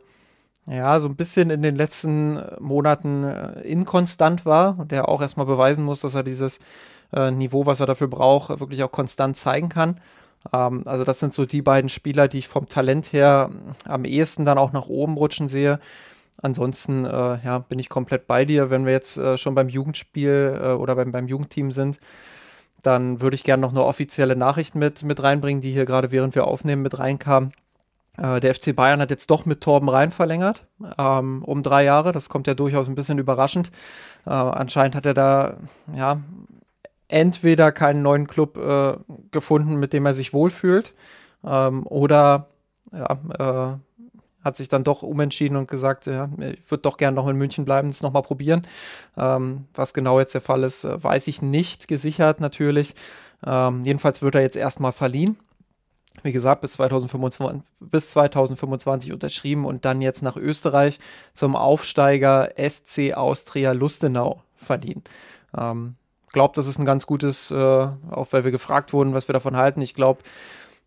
[0.66, 5.22] ja so ein bisschen in den letzten äh, Monaten äh, inkonstant war und der auch
[5.22, 6.58] erstmal beweisen muss, dass er dieses
[7.14, 10.00] äh, Niveau, was er dafür braucht, wirklich auch konstant zeigen kann.
[10.52, 13.50] Ähm, also das sind so die beiden Spieler, die ich vom Talent her
[13.86, 15.80] am ehesten dann auch nach oben rutschen sehe.
[16.40, 18.70] Ansonsten äh, ja, bin ich komplett bei dir.
[18.70, 21.98] Wenn wir jetzt äh, schon beim Jugendspiel äh, oder beim, beim Jugendteam sind,
[22.82, 26.34] dann würde ich gerne noch eine offizielle Nachricht mit, mit reinbringen, die hier gerade während
[26.34, 27.52] wir aufnehmen mit reinkam.
[28.18, 30.66] Äh, der FC Bayern hat jetzt doch mit Torben Rhein verlängert,
[30.98, 32.12] ähm, um drei Jahre.
[32.12, 33.70] Das kommt ja durchaus ein bisschen überraschend.
[34.26, 35.56] Äh, anscheinend hat er da,
[35.94, 36.20] ja,
[37.08, 38.96] entweder keinen neuen Club äh,
[39.30, 40.94] gefunden, mit dem er sich wohlfühlt,
[41.44, 42.48] ähm, oder
[42.92, 43.78] ja,
[44.44, 47.64] hat sich dann doch umentschieden und gesagt, ja, ich würde doch gerne noch in München
[47.64, 48.62] bleiben, das nochmal probieren.
[49.16, 52.94] Ähm, was genau jetzt der Fall ist, äh, weiß ich nicht, gesichert natürlich.
[53.44, 55.38] Ähm, jedenfalls wird er jetzt erstmal verliehen.
[56.22, 60.98] Wie gesagt, bis 2025, bis 2025 unterschrieben und dann jetzt nach Österreich
[61.34, 65.02] zum Aufsteiger SC Austria Lustenau verliehen.
[65.58, 65.96] Ähm,
[66.32, 69.56] glaube, das ist ein ganz gutes, äh, auch weil wir gefragt wurden, was wir davon
[69.56, 69.80] halten.
[69.82, 70.22] Ich glaube,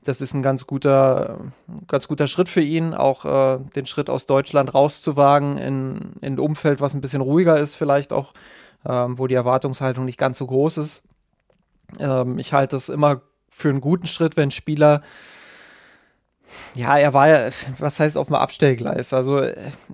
[0.06, 1.40] das ist ein ganz guter,
[1.88, 6.40] ganz guter Schritt für ihn, auch äh, den Schritt aus Deutschland rauszuwagen in, in ein
[6.40, 8.34] Umfeld, was ein bisschen ruhiger ist, vielleicht auch,
[8.86, 11.02] ähm, wo die Erwartungshaltung nicht ganz so groß ist.
[12.00, 15.02] Ähm, ich halte es immer für einen guten Schritt, wenn Spieler
[16.74, 17.50] ja, er war ja,
[17.80, 19.14] was heißt auf dem Abstellgleis?
[19.14, 19.42] Also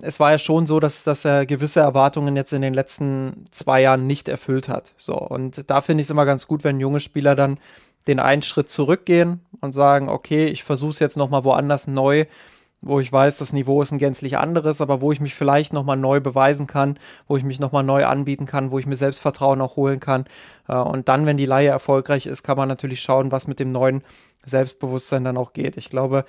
[0.00, 3.82] es war ja schon so, dass, dass er gewisse Erwartungen jetzt in den letzten zwei
[3.82, 4.92] Jahren nicht erfüllt hat.
[4.96, 7.58] So, und da finde ich es immer ganz gut, wenn junge Spieler dann
[8.04, 12.26] den einen Schritt zurückgehen und sagen, okay, ich versuche es jetzt nochmal woanders neu,
[12.82, 15.96] wo ich weiß, das Niveau ist ein gänzlich anderes, aber wo ich mich vielleicht nochmal
[15.96, 16.98] neu beweisen kann,
[17.28, 20.24] wo ich mich nochmal neu anbieten kann, wo ich mir Selbstvertrauen auch holen kann.
[20.68, 23.70] Äh, und dann, wenn die Laie erfolgreich ist, kann man natürlich schauen, was mit dem
[23.70, 24.02] neuen
[24.44, 25.76] Selbstbewusstsein dann auch geht.
[25.76, 26.24] Ich glaube,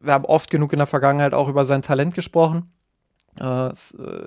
[0.00, 2.70] wir haben oft genug in der Vergangenheit auch über sein Talent gesprochen.
[3.40, 3.70] Uh,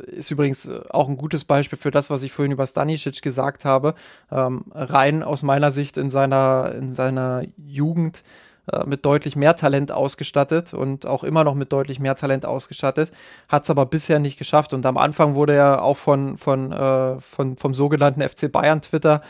[0.07, 3.93] ist übrigens auch ein gutes Beispiel für das, was ich vorhin über Stanisic gesagt habe.
[4.31, 8.23] Ähm, rein aus meiner Sicht in seiner, in seiner Jugend
[8.71, 13.11] äh, mit deutlich mehr Talent ausgestattet und auch immer noch mit deutlich mehr Talent ausgestattet,
[13.47, 14.73] hat es aber bisher nicht geschafft.
[14.73, 19.21] Und am Anfang wurde er auch von, von, äh, von, vom sogenannten FC Bayern Twitter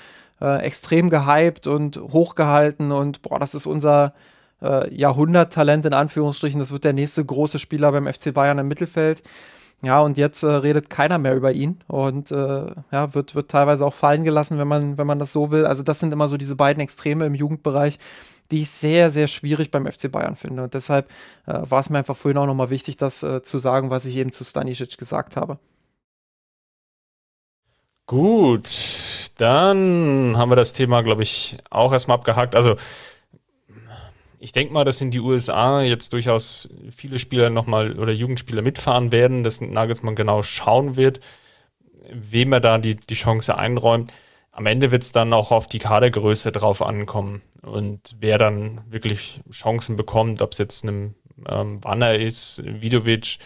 [0.41, 4.13] äh, extrem gehypt und hochgehalten und boah, das ist unser
[4.61, 6.59] äh, Jahrhunderttalent in Anführungsstrichen.
[6.59, 9.23] Das wird der nächste große Spieler beim FC Bayern im Mittelfeld.
[9.83, 12.35] Ja, und jetzt äh, redet keiner mehr über ihn und äh,
[12.91, 15.65] ja, wird, wird teilweise auch fallen gelassen, wenn man, wenn man das so will.
[15.65, 17.97] Also, das sind immer so diese beiden Extreme im Jugendbereich,
[18.51, 20.63] die ich sehr, sehr schwierig beim FC Bayern finde.
[20.63, 21.09] Und deshalb
[21.47, 24.17] äh, war es mir einfach vorhin auch nochmal wichtig, das äh, zu sagen, was ich
[24.17, 25.57] eben zu Stanisic gesagt habe.
[28.05, 28.69] Gut,
[29.37, 32.55] dann haben wir das Thema, glaube ich, auch erstmal abgehakt.
[32.55, 32.75] Also,
[34.41, 39.11] ich denke mal, dass in die USA jetzt durchaus viele Spieler nochmal oder Jugendspieler mitfahren
[39.11, 41.19] werden, dass Nagelsmann genau schauen wird,
[42.11, 44.11] wem er da die, die Chance einräumt.
[44.51, 49.41] Am Ende wird es dann auch auf die Kadergröße drauf ankommen und wer dann wirklich
[49.51, 51.13] Chancen bekommt, ob es jetzt einem
[51.47, 53.37] ähm, Wanner ist, Vidovic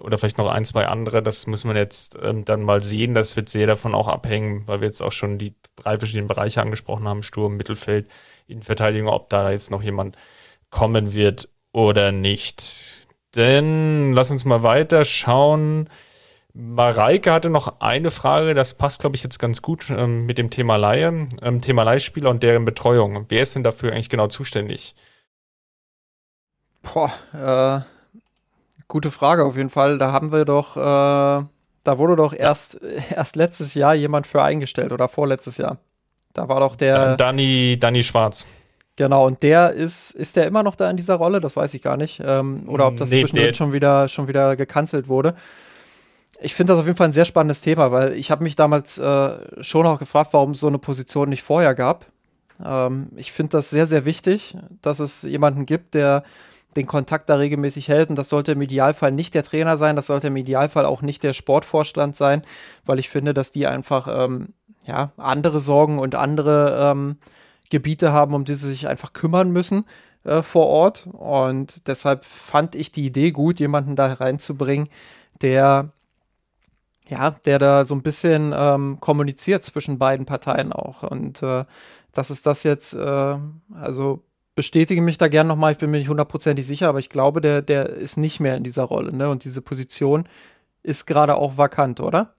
[0.00, 3.14] oder vielleicht noch ein, zwei andere, das muss man jetzt ähm, dann mal sehen.
[3.14, 6.62] Das wird sehr davon auch abhängen, weil wir jetzt auch schon die drei verschiedenen Bereiche
[6.62, 8.08] angesprochen haben, Sturm, Mittelfeld,
[8.46, 10.16] Innenverteidigung, ob da jetzt noch jemand
[10.70, 12.74] kommen wird oder nicht.
[13.34, 15.88] Denn lass uns mal weiter schauen.
[16.52, 20.50] Mareike hatte noch eine Frage, das passt, glaube ich, jetzt ganz gut ähm, mit dem
[20.50, 23.26] Thema Laie, ähm, Thema Leihspieler und deren Betreuung.
[23.28, 24.94] Wer ist denn dafür eigentlich genau zuständig?
[26.82, 27.93] Boah, äh,
[28.88, 29.98] gute Frage auf jeden Fall.
[29.98, 32.80] Da haben wir doch, äh, da wurde doch erst,
[33.10, 35.78] erst letztes Jahr jemand für eingestellt oder vorletztes Jahr.
[36.32, 37.16] Da war doch der.
[37.16, 38.44] Danny, Danny Schwarz.
[38.96, 41.40] Genau, und der ist, ist der immer noch da in dieser Rolle?
[41.40, 42.22] Das weiß ich gar nicht.
[42.24, 45.34] Ähm, oder ob das nee, zwischendurch schon wieder, schon wieder gecancelt wurde.
[46.40, 48.98] Ich finde das auf jeden Fall ein sehr spannendes Thema, weil ich habe mich damals
[48.98, 52.06] äh, schon auch gefragt, warum es so eine Position nicht vorher gab.
[52.64, 56.22] Ähm, ich finde das sehr, sehr wichtig, dass es jemanden gibt, der
[56.76, 58.10] den Kontakt da regelmäßig hält.
[58.10, 61.22] Und das sollte im Idealfall nicht der Trainer sein, das sollte im Idealfall auch nicht
[61.22, 62.42] der Sportvorstand sein,
[62.84, 64.54] weil ich finde, dass die einfach ähm,
[64.86, 67.16] ja, andere Sorgen und andere ähm,
[67.70, 69.84] Gebiete haben, um die sie sich einfach kümmern müssen
[70.24, 71.08] äh, vor Ort.
[71.12, 74.88] Und deshalb fand ich die Idee gut, jemanden da reinzubringen,
[75.40, 75.90] der
[77.08, 81.02] ja, der da so ein bisschen ähm, kommuniziert zwischen beiden Parteien auch.
[81.02, 81.64] Und äh,
[82.12, 83.36] das ist das jetzt, äh,
[83.74, 84.22] also
[84.54, 87.62] bestätige mich da gern nochmal, ich bin mir nicht hundertprozentig sicher, aber ich glaube, der,
[87.62, 89.28] der ist nicht mehr in dieser Rolle, ne?
[89.28, 90.28] Und diese Position
[90.82, 92.34] ist gerade auch vakant, oder?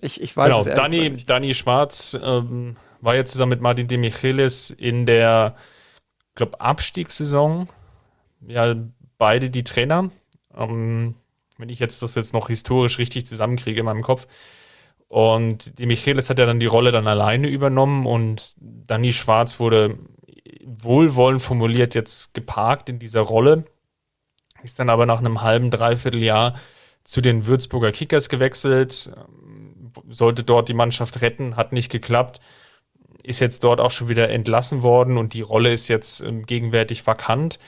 [0.00, 1.30] Ich, ich weiß genau, es Danny, nicht.
[1.30, 5.54] Danny Schwarz ähm, war ja zusammen mit Martin de Michelis in der,
[6.34, 7.68] glaube Abstiegssaison.
[8.46, 8.74] Ja,
[9.18, 10.10] beide die Trainer.
[10.56, 11.14] Ähm,
[11.58, 14.26] wenn ich jetzt das jetzt noch historisch richtig zusammenkriege in meinem Kopf.
[15.08, 19.98] Und die Michelis hat ja dann die Rolle dann alleine übernommen und Danny Schwarz wurde
[20.64, 23.64] wohlwollend formuliert jetzt geparkt in dieser Rolle.
[24.62, 26.54] Ist dann aber nach einem halben, dreiviertel Jahr
[27.02, 29.12] zu den Würzburger Kickers gewechselt
[30.08, 32.40] sollte dort die Mannschaft retten, hat nicht geklappt,
[33.22, 37.06] ist jetzt dort auch schon wieder entlassen worden und die Rolle ist jetzt ähm, gegenwärtig
[37.06, 37.58] vakant.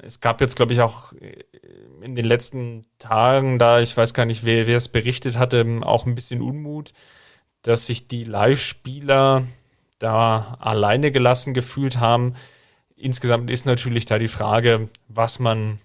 [0.00, 1.44] Es gab jetzt, glaube ich, auch äh,
[2.02, 6.06] in den letzten Tagen, da ich weiß gar nicht, wer, wer es berichtet hatte, auch
[6.06, 6.92] ein bisschen Unmut,
[7.62, 9.46] dass sich die Live-Spieler
[9.98, 12.34] da alleine gelassen gefühlt haben.
[12.96, 15.80] Insgesamt ist natürlich da die Frage, was man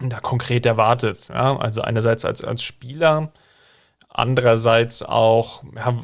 [0.00, 1.28] da konkret erwartet.
[1.28, 3.32] Ja, also einerseits als, als Spieler,
[4.08, 5.96] Andererseits auch, ja,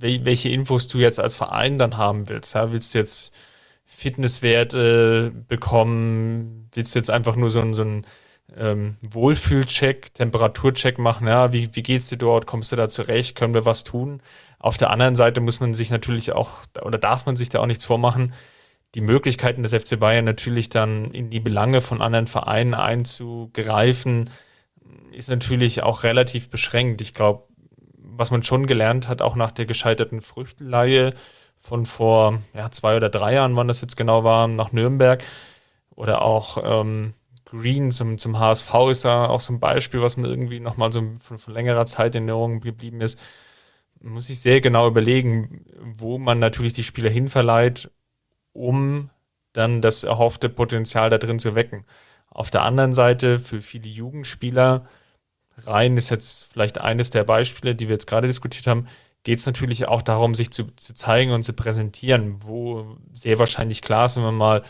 [0.00, 2.54] welche Infos du jetzt als Verein dann haben willst.
[2.54, 2.72] Ja?
[2.72, 3.32] Willst du jetzt
[3.84, 6.68] Fitnesswerte bekommen?
[6.72, 8.06] Willst du jetzt einfach nur so, einen, so einen
[8.56, 11.28] ähm, Wohlfühlcheck, Temperaturcheck machen?
[11.28, 12.46] Ja, wie, wie geht's dir dort?
[12.46, 13.36] Kommst du da zurecht?
[13.36, 14.20] Können wir was tun?
[14.64, 16.48] Auf der anderen Seite muss man sich natürlich auch,
[16.80, 18.32] oder darf man sich da auch nichts vormachen,
[18.94, 24.30] die Möglichkeiten des FC Bayern natürlich dann in die Belange von anderen Vereinen einzugreifen,
[25.12, 27.02] ist natürlich auch relativ beschränkt.
[27.02, 27.42] Ich glaube,
[27.98, 31.12] was man schon gelernt hat, auch nach der gescheiterten Früchteleihe
[31.58, 35.22] von vor ja, zwei oder drei Jahren, wann das jetzt genau war, nach Nürnberg
[35.94, 37.12] oder auch ähm,
[37.44, 41.02] Green zum, zum HSV ist da auch so ein Beispiel, was mir irgendwie nochmal so
[41.20, 43.20] von, von längerer Zeit in Erinnerung geblieben ist.
[44.04, 47.90] Muss sich sehr genau überlegen, wo man natürlich die Spieler hinverleiht,
[48.52, 49.08] um
[49.54, 51.86] dann das erhoffte Potenzial da drin zu wecken.
[52.28, 54.86] Auf der anderen Seite, für viele Jugendspieler,
[55.56, 58.88] rein ist jetzt vielleicht eines der Beispiele, die wir jetzt gerade diskutiert haben,
[59.22, 63.80] geht es natürlich auch darum, sich zu, zu, zeigen und zu präsentieren, wo sehr wahrscheinlich
[63.80, 64.64] klar ist, wenn man mal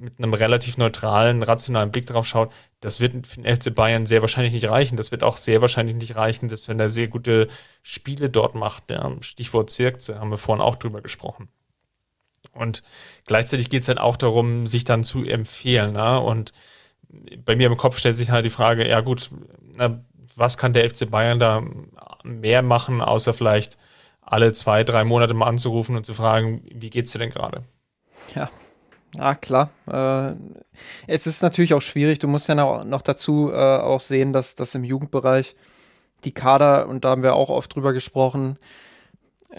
[0.00, 4.20] mit einem relativ neutralen, rationalen Blick drauf schaut, das wird für den FC Bayern sehr
[4.20, 4.96] wahrscheinlich nicht reichen.
[4.96, 7.48] Das wird auch sehr wahrscheinlich nicht reichen, selbst wenn er sehr gute
[7.82, 8.90] Spiele dort macht.
[8.90, 11.48] Ja, Stichwort Zirkze, haben wir vorhin auch drüber gesprochen.
[12.52, 12.82] Und
[13.26, 15.92] gleichzeitig geht es halt auch darum, sich dann zu empfehlen.
[15.92, 16.20] Ne?
[16.20, 16.52] Und
[17.44, 19.30] bei mir im Kopf stellt sich halt die Frage, ja gut,
[19.60, 20.04] na,
[20.36, 21.62] was kann der FC Bayern da
[22.22, 23.76] mehr machen, außer vielleicht
[24.20, 27.64] alle zwei, drei Monate mal anzurufen und zu fragen, wie geht's dir denn gerade?
[28.34, 28.48] Ja,
[29.16, 29.70] ja, klar.
[29.86, 30.34] Äh,
[31.06, 32.18] es ist natürlich auch schwierig.
[32.18, 35.56] Du musst ja noch, dazu äh, auch sehen, dass, dass im Jugendbereich
[36.24, 38.58] die Kader, und da haben wir auch oft drüber gesprochen,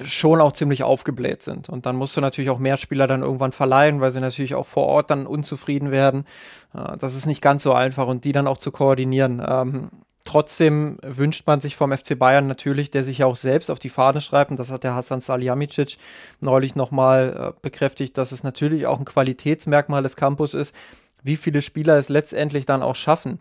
[0.03, 1.67] schon auch ziemlich aufgebläht sind.
[1.67, 4.67] Und dann musst du natürlich auch mehr Spieler dann irgendwann verleihen, weil sie natürlich auch
[4.67, 6.25] vor Ort dann unzufrieden werden.
[6.73, 9.43] Äh, das ist nicht ganz so einfach und die dann auch zu koordinieren.
[9.45, 9.89] Ähm,
[10.25, 13.89] Trotzdem wünscht man sich vom FC Bayern natürlich, der sich ja auch selbst auf die
[13.89, 15.97] Fahne schreibt, und das hat der Hassan Salihamidzic
[16.41, 20.75] neulich nochmal äh, bekräftigt, dass es natürlich auch ein Qualitätsmerkmal des Campus ist,
[21.23, 23.39] wie viele Spieler es letztendlich dann auch schaffen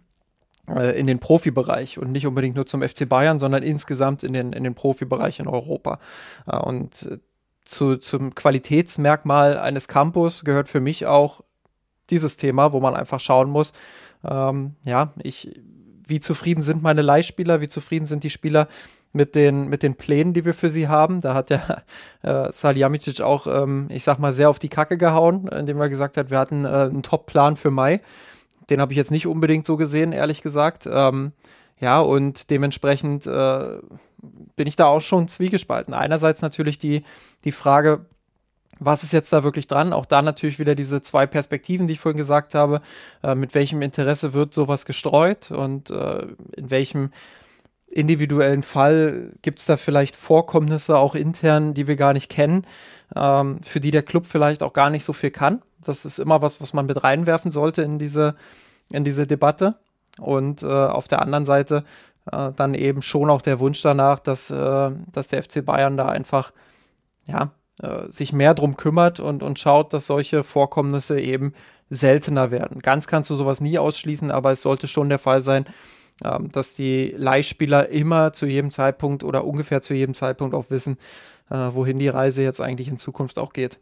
[0.68, 4.52] äh, in den Profibereich und nicht unbedingt nur zum FC Bayern, sondern insgesamt in den,
[4.52, 5.98] in den Profibereich in Europa.
[6.46, 7.18] Äh, und äh,
[7.64, 11.42] zu, zum Qualitätsmerkmal eines Campus gehört für mich auch
[12.08, 13.74] dieses Thema, wo man einfach schauen muss,
[14.24, 15.60] ähm, ja, ich
[16.08, 18.68] wie zufrieden sind meine Leihspieler, wie zufrieden sind die Spieler
[19.12, 21.20] mit den, mit den Plänen, die wir für sie haben.
[21.20, 21.82] Da hat der
[22.22, 26.16] äh, Salihamidzic auch, ähm, ich sag mal, sehr auf die Kacke gehauen, indem er gesagt
[26.16, 28.00] hat, wir hatten äh, einen Top-Plan für Mai.
[28.70, 30.88] Den habe ich jetzt nicht unbedingt so gesehen, ehrlich gesagt.
[30.90, 31.32] Ähm,
[31.80, 33.78] ja, und dementsprechend äh,
[34.56, 35.94] bin ich da auch schon zwiegespalten.
[35.94, 37.04] Einerseits natürlich die,
[37.44, 38.06] die Frage,
[38.80, 39.92] was ist jetzt da wirklich dran?
[39.92, 42.80] Auch da natürlich wieder diese zwei Perspektiven, die ich vorhin gesagt habe.
[43.22, 46.26] Äh, mit welchem Interesse wird sowas gestreut und äh,
[46.56, 47.10] in welchem
[47.86, 52.66] individuellen Fall gibt es da vielleicht Vorkommnisse auch intern, die wir gar nicht kennen,
[53.16, 55.62] ähm, für die der Club vielleicht auch gar nicht so viel kann.
[55.82, 58.34] Das ist immer was, was man mit reinwerfen sollte in diese,
[58.90, 59.76] in diese Debatte.
[60.20, 61.84] Und äh, auf der anderen Seite
[62.30, 66.06] äh, dann eben schon auch der Wunsch danach, dass, äh, dass der FC Bayern da
[66.06, 66.52] einfach
[67.26, 67.52] ja,
[67.82, 71.54] äh, sich mehr drum kümmert und, und schaut, dass solche Vorkommnisse eben
[71.90, 72.80] seltener werden.
[72.80, 75.64] Ganz kannst du sowas nie ausschließen, aber es sollte schon der Fall sein,
[76.24, 80.98] ähm, dass die Leihspieler immer zu jedem Zeitpunkt oder ungefähr zu jedem Zeitpunkt auch wissen,
[81.50, 83.78] äh, wohin die Reise jetzt eigentlich in Zukunft auch geht.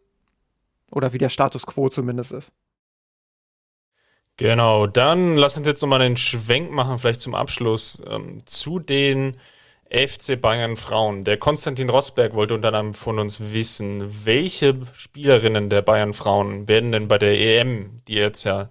[0.91, 2.53] Oder wie der Status quo zumindest ist.
[4.37, 9.39] Genau, dann lass uns jetzt nochmal einen Schwenk machen, vielleicht zum Abschluss, ähm, zu den
[9.91, 11.25] FC Bayern Frauen.
[11.25, 16.93] Der Konstantin Rosberg wollte unter anderem von uns wissen, welche Spielerinnen der Bayern Frauen werden
[16.93, 18.69] denn bei der EM, die jetzt ja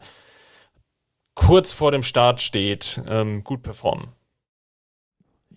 [1.36, 4.07] kurz vor dem Start steht, ähm, gut performen?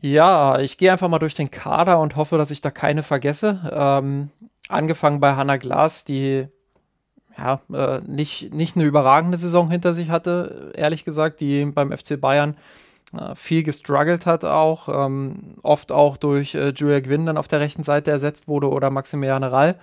[0.01, 3.61] Ja, ich gehe einfach mal durch den Kader und hoffe, dass ich da keine vergesse.
[3.73, 4.31] Ähm,
[4.69, 6.47] angefangen bei Hanna Glas, die
[7.37, 12.21] ja, äh, nicht, nicht eine überragende Saison hinter sich hatte, ehrlich gesagt, die beim FC
[12.21, 12.57] Bayern
[13.35, 17.83] viel gestruggelt hat auch, ähm, oft auch durch äh, Julia Gwynn dann auf der rechten
[17.83, 19.77] Seite ersetzt wurde oder Maximiliane Rall.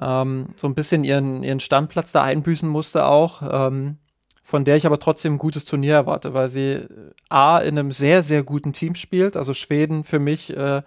[0.00, 3.96] Ähm, so ein bisschen ihren, ihren Stammplatz da einbüßen musste auch, ähm,
[4.42, 6.88] von der ich aber trotzdem ein gutes Turnier erwarte, weil sie äh,
[7.28, 10.82] A in einem sehr, sehr guten Team spielt, also Schweden für mich äh,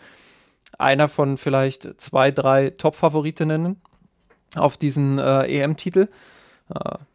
[0.78, 3.82] einer von vielleicht zwei, drei Top-Favoritinnen
[4.56, 6.08] auf diesen äh, EM-Titel.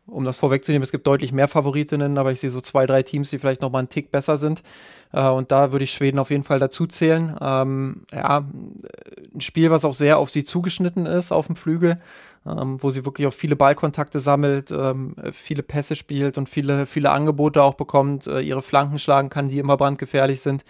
[0.09, 3.31] Um das vorwegzunehmen, es gibt deutlich mehr Favoritinnen, aber ich sehe so zwei, drei Teams,
[3.31, 4.63] die vielleicht noch mal einen Tick besser sind.
[5.13, 7.37] Äh, und da würde ich Schweden auf jeden Fall dazu zählen.
[7.41, 11.99] Ähm, ja, ein Spiel, was auch sehr auf sie zugeschnitten ist, auf dem Flügel,
[12.47, 17.11] ähm, wo sie wirklich auch viele Ballkontakte sammelt, ähm, viele Pässe spielt und viele, viele
[17.11, 20.65] Angebote auch bekommt, äh, ihre Flanken schlagen kann, die immer brandgefährlich sind.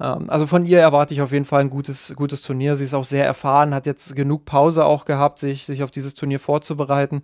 [0.00, 2.76] Ähm, also von ihr erwarte ich auf jeden Fall ein gutes, gutes Turnier.
[2.76, 6.14] Sie ist auch sehr erfahren, hat jetzt genug Pause auch gehabt, sich, sich auf dieses
[6.14, 7.22] Turnier vorzubereiten.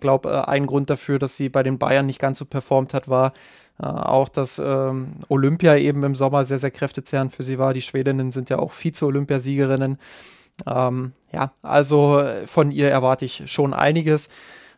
[0.00, 3.08] Glaube, äh, ein Grund dafür, dass sie bei den Bayern nicht ganz so performt hat,
[3.08, 3.32] war
[3.80, 7.74] äh, auch, dass ähm, Olympia eben im Sommer sehr, sehr kräftezehrend für sie war.
[7.74, 9.98] Die Schwedinnen sind ja auch Vize-Olympiasiegerinnen.
[10.66, 14.28] Ähm, ja, also äh, von ihr erwarte ich schon einiges.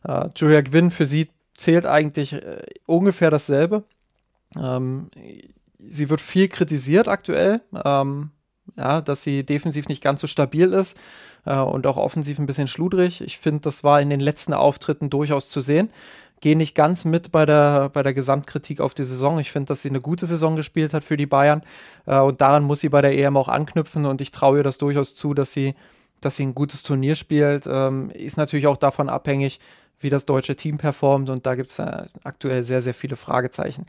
[0.05, 3.85] Äh, Julia Gwynn für sie zählt eigentlich äh, ungefähr dasselbe.
[4.57, 5.11] Ähm,
[5.79, 8.31] sie wird viel kritisiert aktuell, ähm,
[8.77, 10.97] ja, dass sie defensiv nicht ganz so stabil ist
[11.47, 13.21] äh, und auch offensiv ein bisschen schludrig.
[13.21, 15.91] Ich finde, das war in den letzten Auftritten durchaus zu sehen.
[16.41, 19.39] Gehe nicht ganz mit bei der, bei der Gesamtkritik auf die Saison.
[19.39, 21.63] Ich finde, dass sie eine gute Saison gespielt hat für die Bayern
[22.07, 24.79] äh, und daran muss sie bei der EM auch anknüpfen und ich traue ihr das
[24.79, 25.75] durchaus zu, dass sie,
[26.21, 27.67] dass sie ein gutes Turnier spielt.
[27.67, 29.61] Ähm, ist natürlich auch davon abhängig,
[30.01, 33.85] wie das deutsche Team performt und da gibt es äh, aktuell sehr, sehr viele Fragezeichen.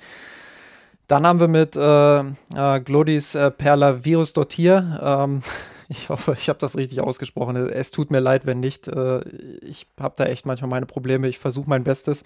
[1.12, 5.42] Dann haben wir mit äh, äh, Glodis äh, Perla Virus Dottir ähm,
[5.90, 7.58] Ich hoffe, ich habe das richtig ausgesprochen.
[7.58, 8.88] Es tut mir leid, wenn nicht.
[8.88, 9.20] Äh,
[9.60, 11.28] ich habe da echt manchmal meine Probleme.
[11.28, 12.24] Ich versuche mein Bestes.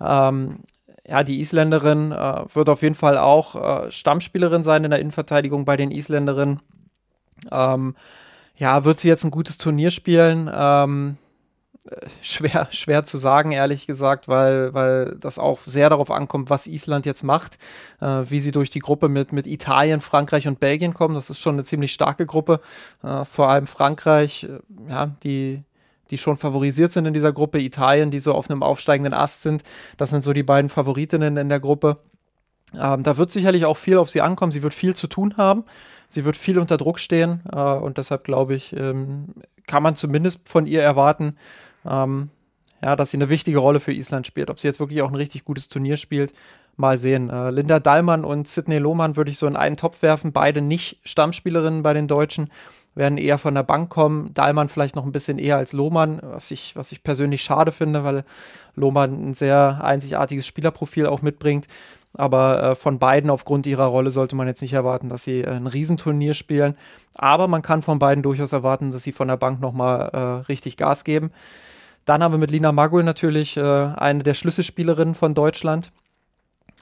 [0.00, 0.60] Ähm,
[1.04, 5.64] ja, die Isländerin äh, wird auf jeden Fall auch äh, Stammspielerin sein in der Innenverteidigung
[5.64, 6.62] bei den Isländerinnen.
[7.50, 7.96] Ähm,
[8.54, 10.48] ja, wird sie jetzt ein gutes Turnier spielen?
[10.54, 11.16] Ähm,
[12.22, 17.06] schwer, schwer zu sagen, ehrlich gesagt, weil, weil das auch sehr darauf ankommt, was Island
[17.06, 17.58] jetzt macht,
[18.00, 21.14] äh, wie sie durch die Gruppe mit, mit Italien, Frankreich und Belgien kommen.
[21.14, 22.60] Das ist schon eine ziemlich starke Gruppe.
[23.02, 25.62] Äh, vor allem Frankreich, äh, ja, die,
[26.10, 29.62] die schon favorisiert sind in dieser Gruppe, Italien, die so auf einem aufsteigenden Ast sind.
[29.96, 31.98] Das sind so die beiden Favoritinnen in der Gruppe.
[32.78, 34.52] Ähm, da wird sicherlich auch viel auf sie ankommen.
[34.52, 35.64] Sie wird viel zu tun haben.
[36.08, 37.40] Sie wird viel unter Druck stehen.
[37.52, 39.34] Äh, und deshalb glaube ich, ähm,
[39.66, 41.36] kann man zumindest von ihr erwarten,
[41.88, 42.30] ähm,
[42.82, 44.50] ja, dass sie eine wichtige Rolle für Island spielt.
[44.50, 46.32] Ob sie jetzt wirklich auch ein richtig gutes Turnier spielt,
[46.76, 47.30] mal sehen.
[47.30, 50.32] Äh, Linda Dallmann und Sidney Lohmann würde ich so in einen Topf werfen.
[50.32, 52.48] Beide nicht Stammspielerinnen bei den Deutschen,
[52.94, 54.34] werden eher von der Bank kommen.
[54.34, 58.04] Dallmann vielleicht noch ein bisschen eher als Lohmann, was ich, was ich persönlich schade finde,
[58.04, 58.24] weil
[58.74, 61.66] Lohmann ein sehr einzigartiges Spielerprofil auch mitbringt.
[62.14, 65.48] Aber äh, von beiden aufgrund ihrer Rolle sollte man jetzt nicht erwarten, dass sie äh,
[65.48, 66.76] ein Riesenturnier spielen.
[67.14, 70.18] Aber man kann von beiden durchaus erwarten, dass sie von der Bank nochmal äh,
[70.48, 71.30] richtig Gas geben.
[72.04, 75.92] Dann haben wir mit Lina Magul natürlich äh, eine der Schlüsselspielerinnen von Deutschland.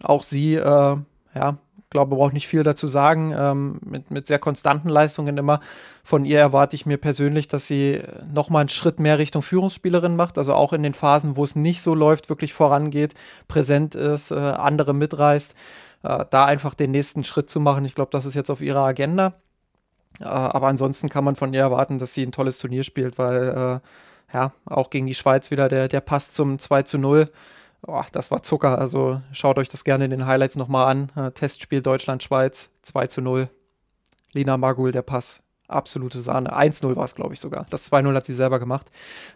[0.02, 0.96] Auch sie, äh,
[1.34, 1.58] ja,
[1.90, 3.34] glaube, braucht nicht viel dazu sagen.
[3.36, 5.60] Ähm, mit, mit sehr konstanten Leistungen immer.
[6.04, 8.00] Von ihr erwarte ich mir persönlich, dass sie
[8.32, 10.38] nochmal einen Schritt mehr Richtung Führungsspielerin macht.
[10.38, 13.14] Also auch in den Phasen, wo es nicht so läuft, wirklich vorangeht,
[13.48, 15.54] präsent ist, äh, andere mitreißt.
[16.04, 17.84] Äh, da einfach den nächsten Schritt zu machen.
[17.84, 19.34] Ich glaube, das ist jetzt auf ihrer Agenda.
[20.20, 23.80] Äh, aber ansonsten kann man von ihr erwarten, dass sie ein tolles Turnier spielt, weil
[23.82, 23.86] äh,
[24.32, 27.30] ja, auch gegen die Schweiz wieder der, der Pass zum 2 zu 0
[27.86, 28.78] oh, das war Zucker.
[28.78, 31.12] Also schaut euch das gerne in den Highlights nochmal an.
[31.16, 33.48] Äh, Testspiel Deutschland-Schweiz 2 zu 0.
[34.32, 35.42] Lina Magul, der Pass.
[35.68, 36.56] Absolute Sahne.
[36.56, 37.64] 1-0 war es, glaube ich, sogar.
[37.70, 38.86] Das 2-0 hat sie selber gemacht.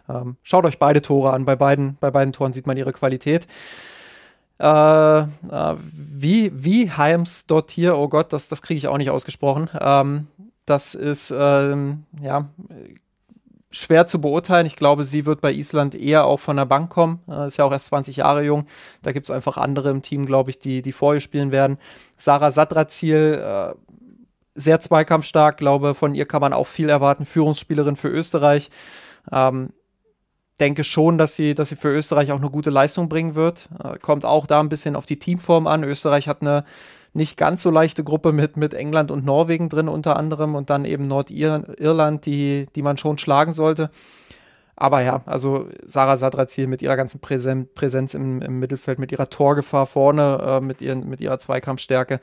[0.09, 1.45] Ähm, schaut euch beide Tore an.
[1.45, 3.47] Bei beiden, bei beiden Toren sieht man ihre Qualität.
[4.59, 5.25] Äh, äh,
[5.93, 9.69] wie, wie Heims dort hier, oh Gott, das, das kriege ich auch nicht ausgesprochen.
[9.79, 10.27] Ähm,
[10.65, 12.49] das ist, ähm, ja,
[13.75, 14.65] schwer zu beurteilen.
[14.65, 17.19] Ich glaube, sie wird bei Island eher auch von der Bank kommen.
[17.29, 18.67] Äh, ist ja auch erst 20 Jahre jung.
[19.01, 21.77] Da gibt es einfach andere im Team, glaube ich, die, die vor ihr spielen werden.
[22.17, 23.75] Sarah Sadrazil, äh,
[24.57, 27.25] sehr zweikampfstark, glaube, von ihr kann man auch viel erwarten.
[27.25, 28.69] Führungsspielerin für Österreich.
[29.31, 29.73] Ähm,
[30.61, 33.67] denke schon, dass sie, dass sie für Österreich auch eine gute Leistung bringen wird.
[33.83, 35.83] Äh, kommt auch da ein bisschen auf die Teamform an.
[35.83, 36.63] Österreich hat eine
[37.15, 40.83] nicht ganz so leichte Gruppe mit, mit England und Norwegen drin unter anderem und dann
[40.83, 43.89] eben Nordirland, die, die man schon schlagen sollte.
[44.75, 49.29] Aber ja, also Sarah Sadrazil mit ihrer ganzen Präsen Präsenz im, im, Mittelfeld, mit ihrer
[49.29, 52.19] Torgefahr vorne, äh, mit, ihren, mit ihrer Zweikampfstärke,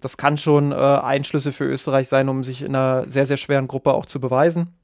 [0.00, 3.68] das kann schon äh, Einschlüsse für Österreich sein, um sich in einer sehr, sehr schweren
[3.68, 4.74] Gruppe auch zu beweisen.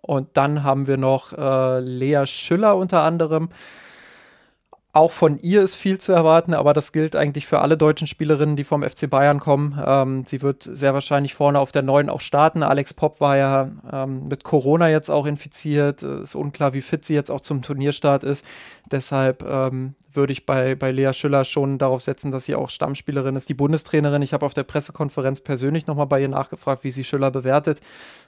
[0.00, 3.50] Und dann haben wir noch äh, Lea Schüller unter anderem,
[4.94, 8.56] auch von ihr ist viel zu erwarten, aber das gilt eigentlich für alle deutschen Spielerinnen,
[8.56, 9.80] die vom FC Bayern kommen.
[9.82, 12.62] Ähm, sie wird sehr wahrscheinlich vorne auf der neuen auch starten.
[12.62, 16.02] Alex Popp war ja ähm, mit Corona jetzt auch infiziert.
[16.02, 18.44] Ist unklar, wie fit sie jetzt auch zum Turnierstart ist.
[18.90, 23.34] Deshalb ähm, würde ich bei, bei Lea Schüller schon darauf setzen, dass sie auch Stammspielerin
[23.34, 24.20] ist, die Bundestrainerin.
[24.20, 27.80] Ich habe auf der Pressekonferenz persönlich nochmal bei ihr nachgefragt, wie sie Schüller bewertet.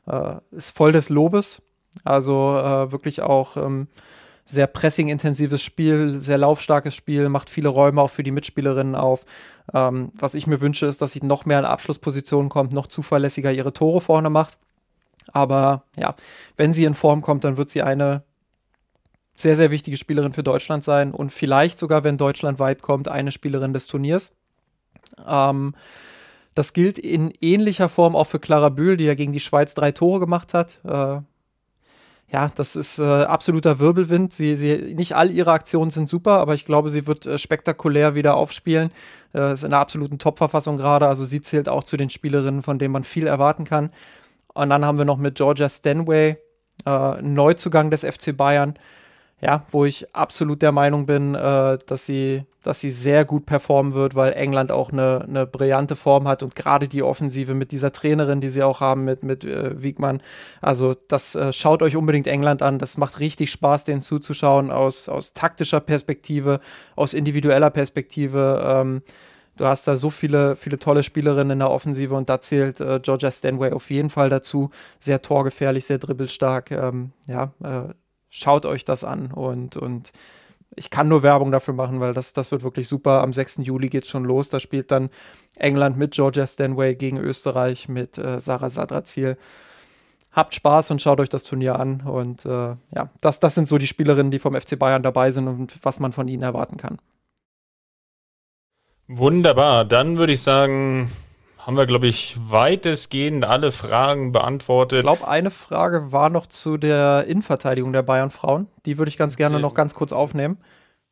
[0.07, 1.61] Äh, ist voll des Lobes.
[2.05, 3.87] Also äh, wirklich auch ähm,
[4.47, 9.25] sehr pressing-intensives Spiel, sehr laufstarkes Spiel, macht viele Räume auch für die Mitspielerinnen auf.
[9.73, 13.53] Ähm, was ich mir wünsche, ist, dass sie noch mehr in Abschlusspositionen kommt, noch zuverlässiger
[13.53, 14.59] ihre Tore vorne macht.
[15.33, 16.15] Aber ja,
[16.57, 18.23] wenn sie in Form kommt, dann wird sie eine
[19.35, 23.33] sehr, sehr wichtige Spielerin für Deutschland sein und vielleicht sogar, wenn Deutschland weit kommt, eine
[23.33, 24.33] Spielerin des Turniers.
[25.27, 25.75] Ähm,
[26.55, 29.91] das gilt in ähnlicher Form auch für Clara Bühl, die ja gegen die Schweiz drei
[29.91, 30.81] Tore gemacht hat.
[30.85, 31.21] Äh,
[32.29, 34.33] ja, das ist äh, absoluter Wirbelwind.
[34.33, 38.15] Sie, sie, nicht all ihre Aktionen sind super, aber ich glaube, sie wird äh, spektakulär
[38.15, 38.91] wieder aufspielen.
[39.35, 41.07] Äh, ist in einer absoluten Top-Verfassung gerade.
[41.07, 43.91] Also sie zählt auch zu den Spielerinnen, von denen man viel erwarten kann.
[44.55, 46.39] Und dann haben wir noch mit Georgia Stanway,
[46.87, 48.75] äh, Neuzugang des FC Bayern,
[49.45, 53.93] ja, wo ich absolut der Meinung bin, äh, dass, sie, dass sie sehr gut performen
[53.93, 57.93] wird, weil England auch eine, eine brillante Form hat und gerade die Offensive mit dieser
[57.93, 60.23] Trainerin, die sie auch haben, mit, mit äh, Wiegmann.
[60.63, 62.79] Also, das äh, schaut euch unbedingt England an.
[62.79, 66.59] Das macht richtig Spaß, denen zuzuschauen, aus, aus taktischer Perspektive,
[66.97, 68.65] aus individueller Perspektive.
[68.67, 69.03] Ähm,
[69.59, 72.99] du hast da so viele, viele tolle Spielerinnen in der Offensive und da zählt äh,
[73.03, 74.71] Georgia Stanway auf jeden Fall dazu.
[75.01, 76.71] Sehr torgefährlich, sehr dribbelstark.
[76.71, 77.93] Ähm, ja, äh,
[78.35, 80.11] schaut euch das an und, und
[80.77, 83.23] ich kann nur Werbung dafür machen, weil das, das wird wirklich super.
[83.23, 83.59] Am 6.
[83.59, 84.49] Juli geht es schon los.
[84.49, 85.09] Da spielt dann
[85.55, 89.37] England mit Georgia Stanway gegen Österreich mit äh, Sarah Sadrazil.
[90.33, 92.01] Habt Spaß und schaut euch das Turnier an.
[92.01, 95.47] Und äh, ja, das, das sind so die Spielerinnen, die vom FC Bayern dabei sind
[95.47, 96.99] und was man von ihnen erwarten kann.
[99.07, 99.85] Wunderbar.
[99.85, 101.13] Dann würde ich sagen,
[101.67, 104.99] haben wir, glaube ich, weitestgehend alle Fragen beantwortet.
[104.99, 108.69] Ich glaube, eine Frage war noch zu der Innenverteidigung der Bayern Frauen.
[108.85, 110.59] Die würde ich ganz gerne noch ganz kurz aufnehmen.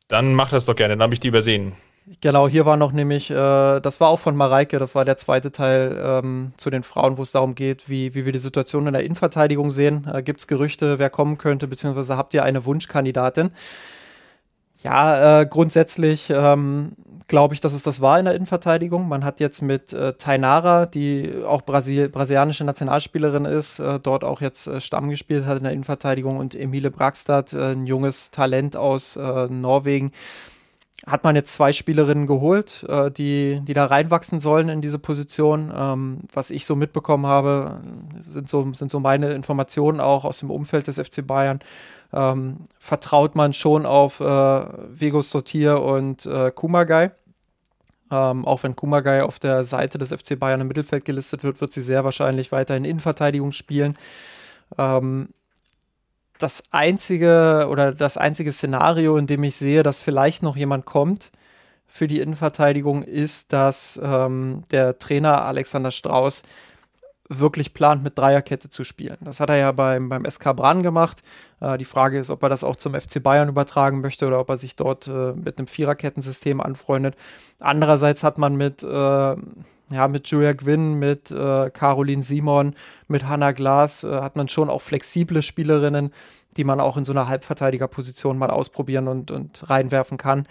[0.07, 1.73] Dann mach das doch gerne, dann habe ich die übersehen.
[2.19, 5.53] Genau, hier war noch nämlich, äh, das war auch von Mareike, das war der zweite
[5.53, 8.93] Teil ähm, zu den Frauen, wo es darum geht, wie, wie wir die Situation in
[8.93, 10.05] der Innenverteidigung sehen.
[10.13, 13.51] Äh, Gibt es Gerüchte, wer kommen könnte, beziehungsweise habt ihr eine Wunschkandidatin?
[14.83, 16.91] Ja, äh, grundsätzlich ähm,
[17.27, 19.07] glaube ich, dass es das war in der Innenverteidigung.
[19.07, 24.41] Man hat jetzt mit äh, Tainara, die auch Brasil brasilianische Nationalspielerin ist, äh, dort auch
[24.41, 28.75] jetzt äh, Stamm gespielt hat in der Innenverteidigung und Emile Braxtad, äh, ein junges Talent
[28.75, 30.11] aus äh, Norwegen,
[31.07, 35.71] hat man jetzt zwei Spielerinnen geholt, äh, die, die da reinwachsen sollen in diese Position.
[35.73, 37.81] Ähm, was ich so mitbekommen habe,
[38.19, 41.59] sind so, sind so meine Informationen auch aus dem Umfeld des FC Bayern.
[42.13, 47.11] Ähm, vertraut man schon auf äh, Vigo Sotir und äh, Kumagai.
[48.11, 51.73] Ähm, auch wenn Kumagai auf der Seite des FC Bayern im Mittelfeld gelistet wird, wird
[51.73, 53.97] sie sehr wahrscheinlich weiter in Innenverteidigung spielen.
[54.77, 55.29] Ähm,
[56.37, 61.31] das einzige oder das einzige Szenario, in dem ich sehe, dass vielleicht noch jemand kommt
[61.87, 66.43] für die Innenverteidigung, ist, dass ähm, der Trainer Alexander Strauß
[67.29, 69.17] wirklich plant, mit Dreierkette zu spielen.
[69.21, 71.23] Das hat er ja beim, beim SK Bran gemacht.
[71.61, 74.49] Äh, die Frage ist, ob er das auch zum FC Bayern übertragen möchte oder ob
[74.49, 77.15] er sich dort äh, mit einem Viererkettensystem anfreundet.
[77.59, 79.35] Andererseits hat man mit äh,
[79.93, 82.73] ja, mit Julia Gwynn, mit äh, Caroline Simon,
[83.07, 86.11] mit Hannah Glas äh, hat man schon auch flexible Spielerinnen,
[86.57, 90.47] die man auch in so einer Halbverteidigerposition mal ausprobieren und, und reinwerfen kann.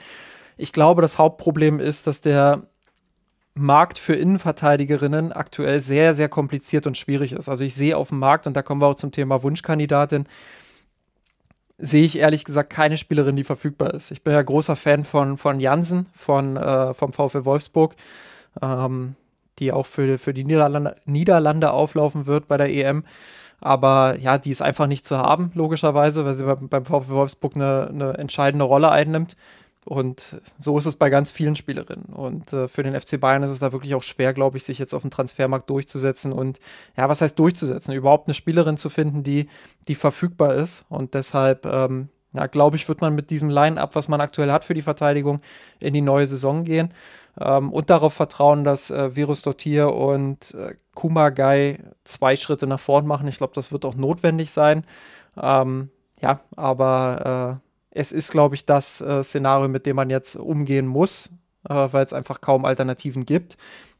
[0.56, 2.62] Ich glaube, das Hauptproblem ist, dass der
[3.54, 7.48] Markt für Innenverteidigerinnen aktuell sehr, sehr kompliziert und schwierig ist.
[7.48, 10.26] Also ich sehe auf dem Markt, und da kommen wir auch zum Thema Wunschkandidatin,
[11.78, 14.10] sehe ich ehrlich gesagt keine Spielerin, die verfügbar ist.
[14.10, 17.96] Ich bin ja großer Fan von, von Jansen, von, äh, vom VfL Wolfsburg.
[18.60, 19.16] Ähm,
[19.58, 23.04] die auch für, für die Niederlande, Niederlande auflaufen wird bei der EM.
[23.60, 27.88] Aber ja, die ist einfach nicht zu haben, logischerweise, weil sie beim VfW Wolfsburg eine,
[27.88, 29.36] eine entscheidende Rolle einnimmt.
[29.84, 32.14] Und so ist es bei ganz vielen Spielerinnen.
[32.14, 34.78] Und äh, für den FC Bayern ist es da wirklich auch schwer, glaube ich, sich
[34.78, 36.32] jetzt auf dem Transfermarkt durchzusetzen.
[36.32, 36.60] Und
[36.96, 37.92] ja, was heißt durchzusetzen?
[37.92, 39.48] Überhaupt eine Spielerin zu finden, die,
[39.88, 40.84] die verfügbar ist.
[40.88, 44.64] Und deshalb, ähm, ja, glaube ich, wird man mit diesem Line-up, was man aktuell hat
[44.64, 45.40] für die Verteidigung,
[45.80, 46.94] in die neue Saison gehen
[47.40, 53.06] ähm, und darauf vertrauen, dass äh, Virus Dottir und äh, Kumagai zwei Schritte nach vorn
[53.06, 53.28] machen.
[53.28, 54.84] Ich glaube, das wird auch notwendig sein.
[55.40, 60.36] Ähm, ja, aber äh, es ist, glaube ich, das äh, Szenario, mit dem man jetzt
[60.36, 61.30] umgehen muss,
[61.68, 63.56] äh, weil es einfach kaum Alternativen gibt.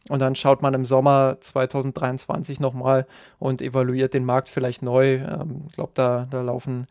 [0.08, 3.06] Und dann schaut man im Sommer 2023 nochmal
[3.38, 5.16] und evaluiert den Markt vielleicht neu.
[5.16, 6.86] Ähm, ich glaube, da, da laufen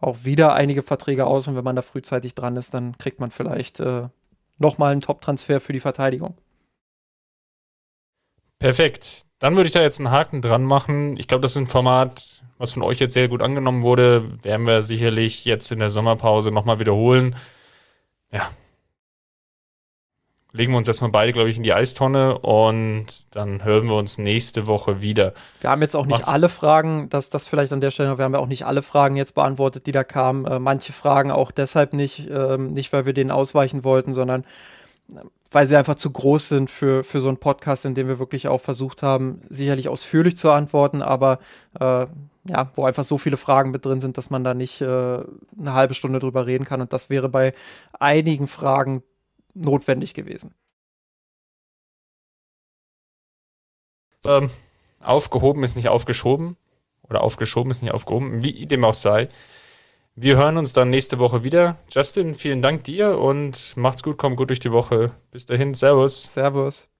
[0.00, 3.30] auch wieder einige Verträge aus und wenn man da frühzeitig dran ist, dann kriegt man
[3.30, 4.08] vielleicht äh,
[4.58, 6.34] nochmal einen Top-Transfer für die Verteidigung.
[8.62, 9.22] Perfekt.
[9.38, 11.16] Dann würde ich da jetzt einen Haken dran machen.
[11.16, 14.42] Ich glaube, das ist ein Format, was von euch jetzt sehr gut angenommen wurde.
[14.42, 17.36] Werden wir sicherlich jetzt in der Sommerpause nochmal wiederholen.
[18.30, 18.50] Ja,
[20.52, 24.18] legen wir uns erstmal beide, glaube ich, in die Eistonne und dann hören wir uns
[24.18, 25.32] nächste Woche wieder.
[25.60, 28.24] Wir haben jetzt auch nicht Macht's alle Fragen, das, das vielleicht an der Stelle, wir
[28.24, 30.44] haben ja auch nicht alle Fragen jetzt beantwortet, die da kamen.
[30.44, 34.44] Äh, manche Fragen auch deshalb nicht, äh, nicht weil wir denen ausweichen wollten, sondern
[35.52, 38.48] weil sie einfach zu groß sind für, für so einen Podcast, in dem wir wirklich
[38.48, 41.38] auch versucht haben, sicherlich ausführlich zu antworten, aber
[41.78, 42.06] äh,
[42.44, 45.74] ja, wo einfach so viele Fragen mit drin sind, dass man da nicht äh, eine
[45.74, 46.80] halbe Stunde drüber reden kann.
[46.80, 47.54] Und das wäre bei
[47.98, 49.02] einigen Fragen
[49.54, 50.54] notwendig gewesen.
[54.26, 54.50] Ähm,
[55.00, 56.56] aufgehoben ist nicht aufgeschoben.
[57.08, 59.28] Oder aufgeschoben ist nicht aufgehoben, wie dem auch sei.
[60.14, 61.76] Wir hören uns dann nächste Woche wieder.
[61.90, 65.12] Justin, vielen Dank dir und macht's gut, komm gut durch die Woche.
[65.30, 66.24] Bis dahin, Servus.
[66.34, 66.90] Servus.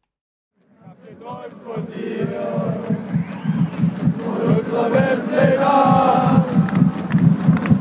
[0.57, 2.27] Ich hab geträumt von dir,
[4.19, 6.47] von unserer Weltpläne.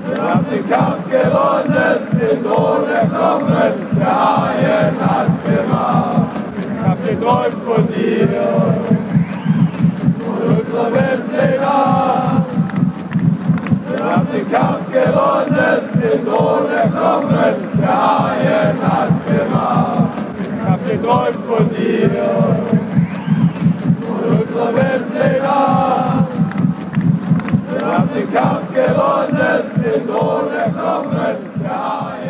[0.06, 6.28] Wir haben den Kampf gewonnen, den Thron erkommen, der Haien hat's gemacht.
[6.60, 8.28] Ich hab geträumt von dir,
[10.26, 12.41] von unserer Weltpläne
[14.04, 20.10] haben den Kampf gewonnen, mit ohne Knochen, der Haien hat's gemacht.
[20.68, 22.10] Hab geträumt von dir,
[24.08, 25.06] von unserer Welt
[27.70, 32.21] Wir haben den Kampf gewonnen, mit ohne Knochen, der Haien.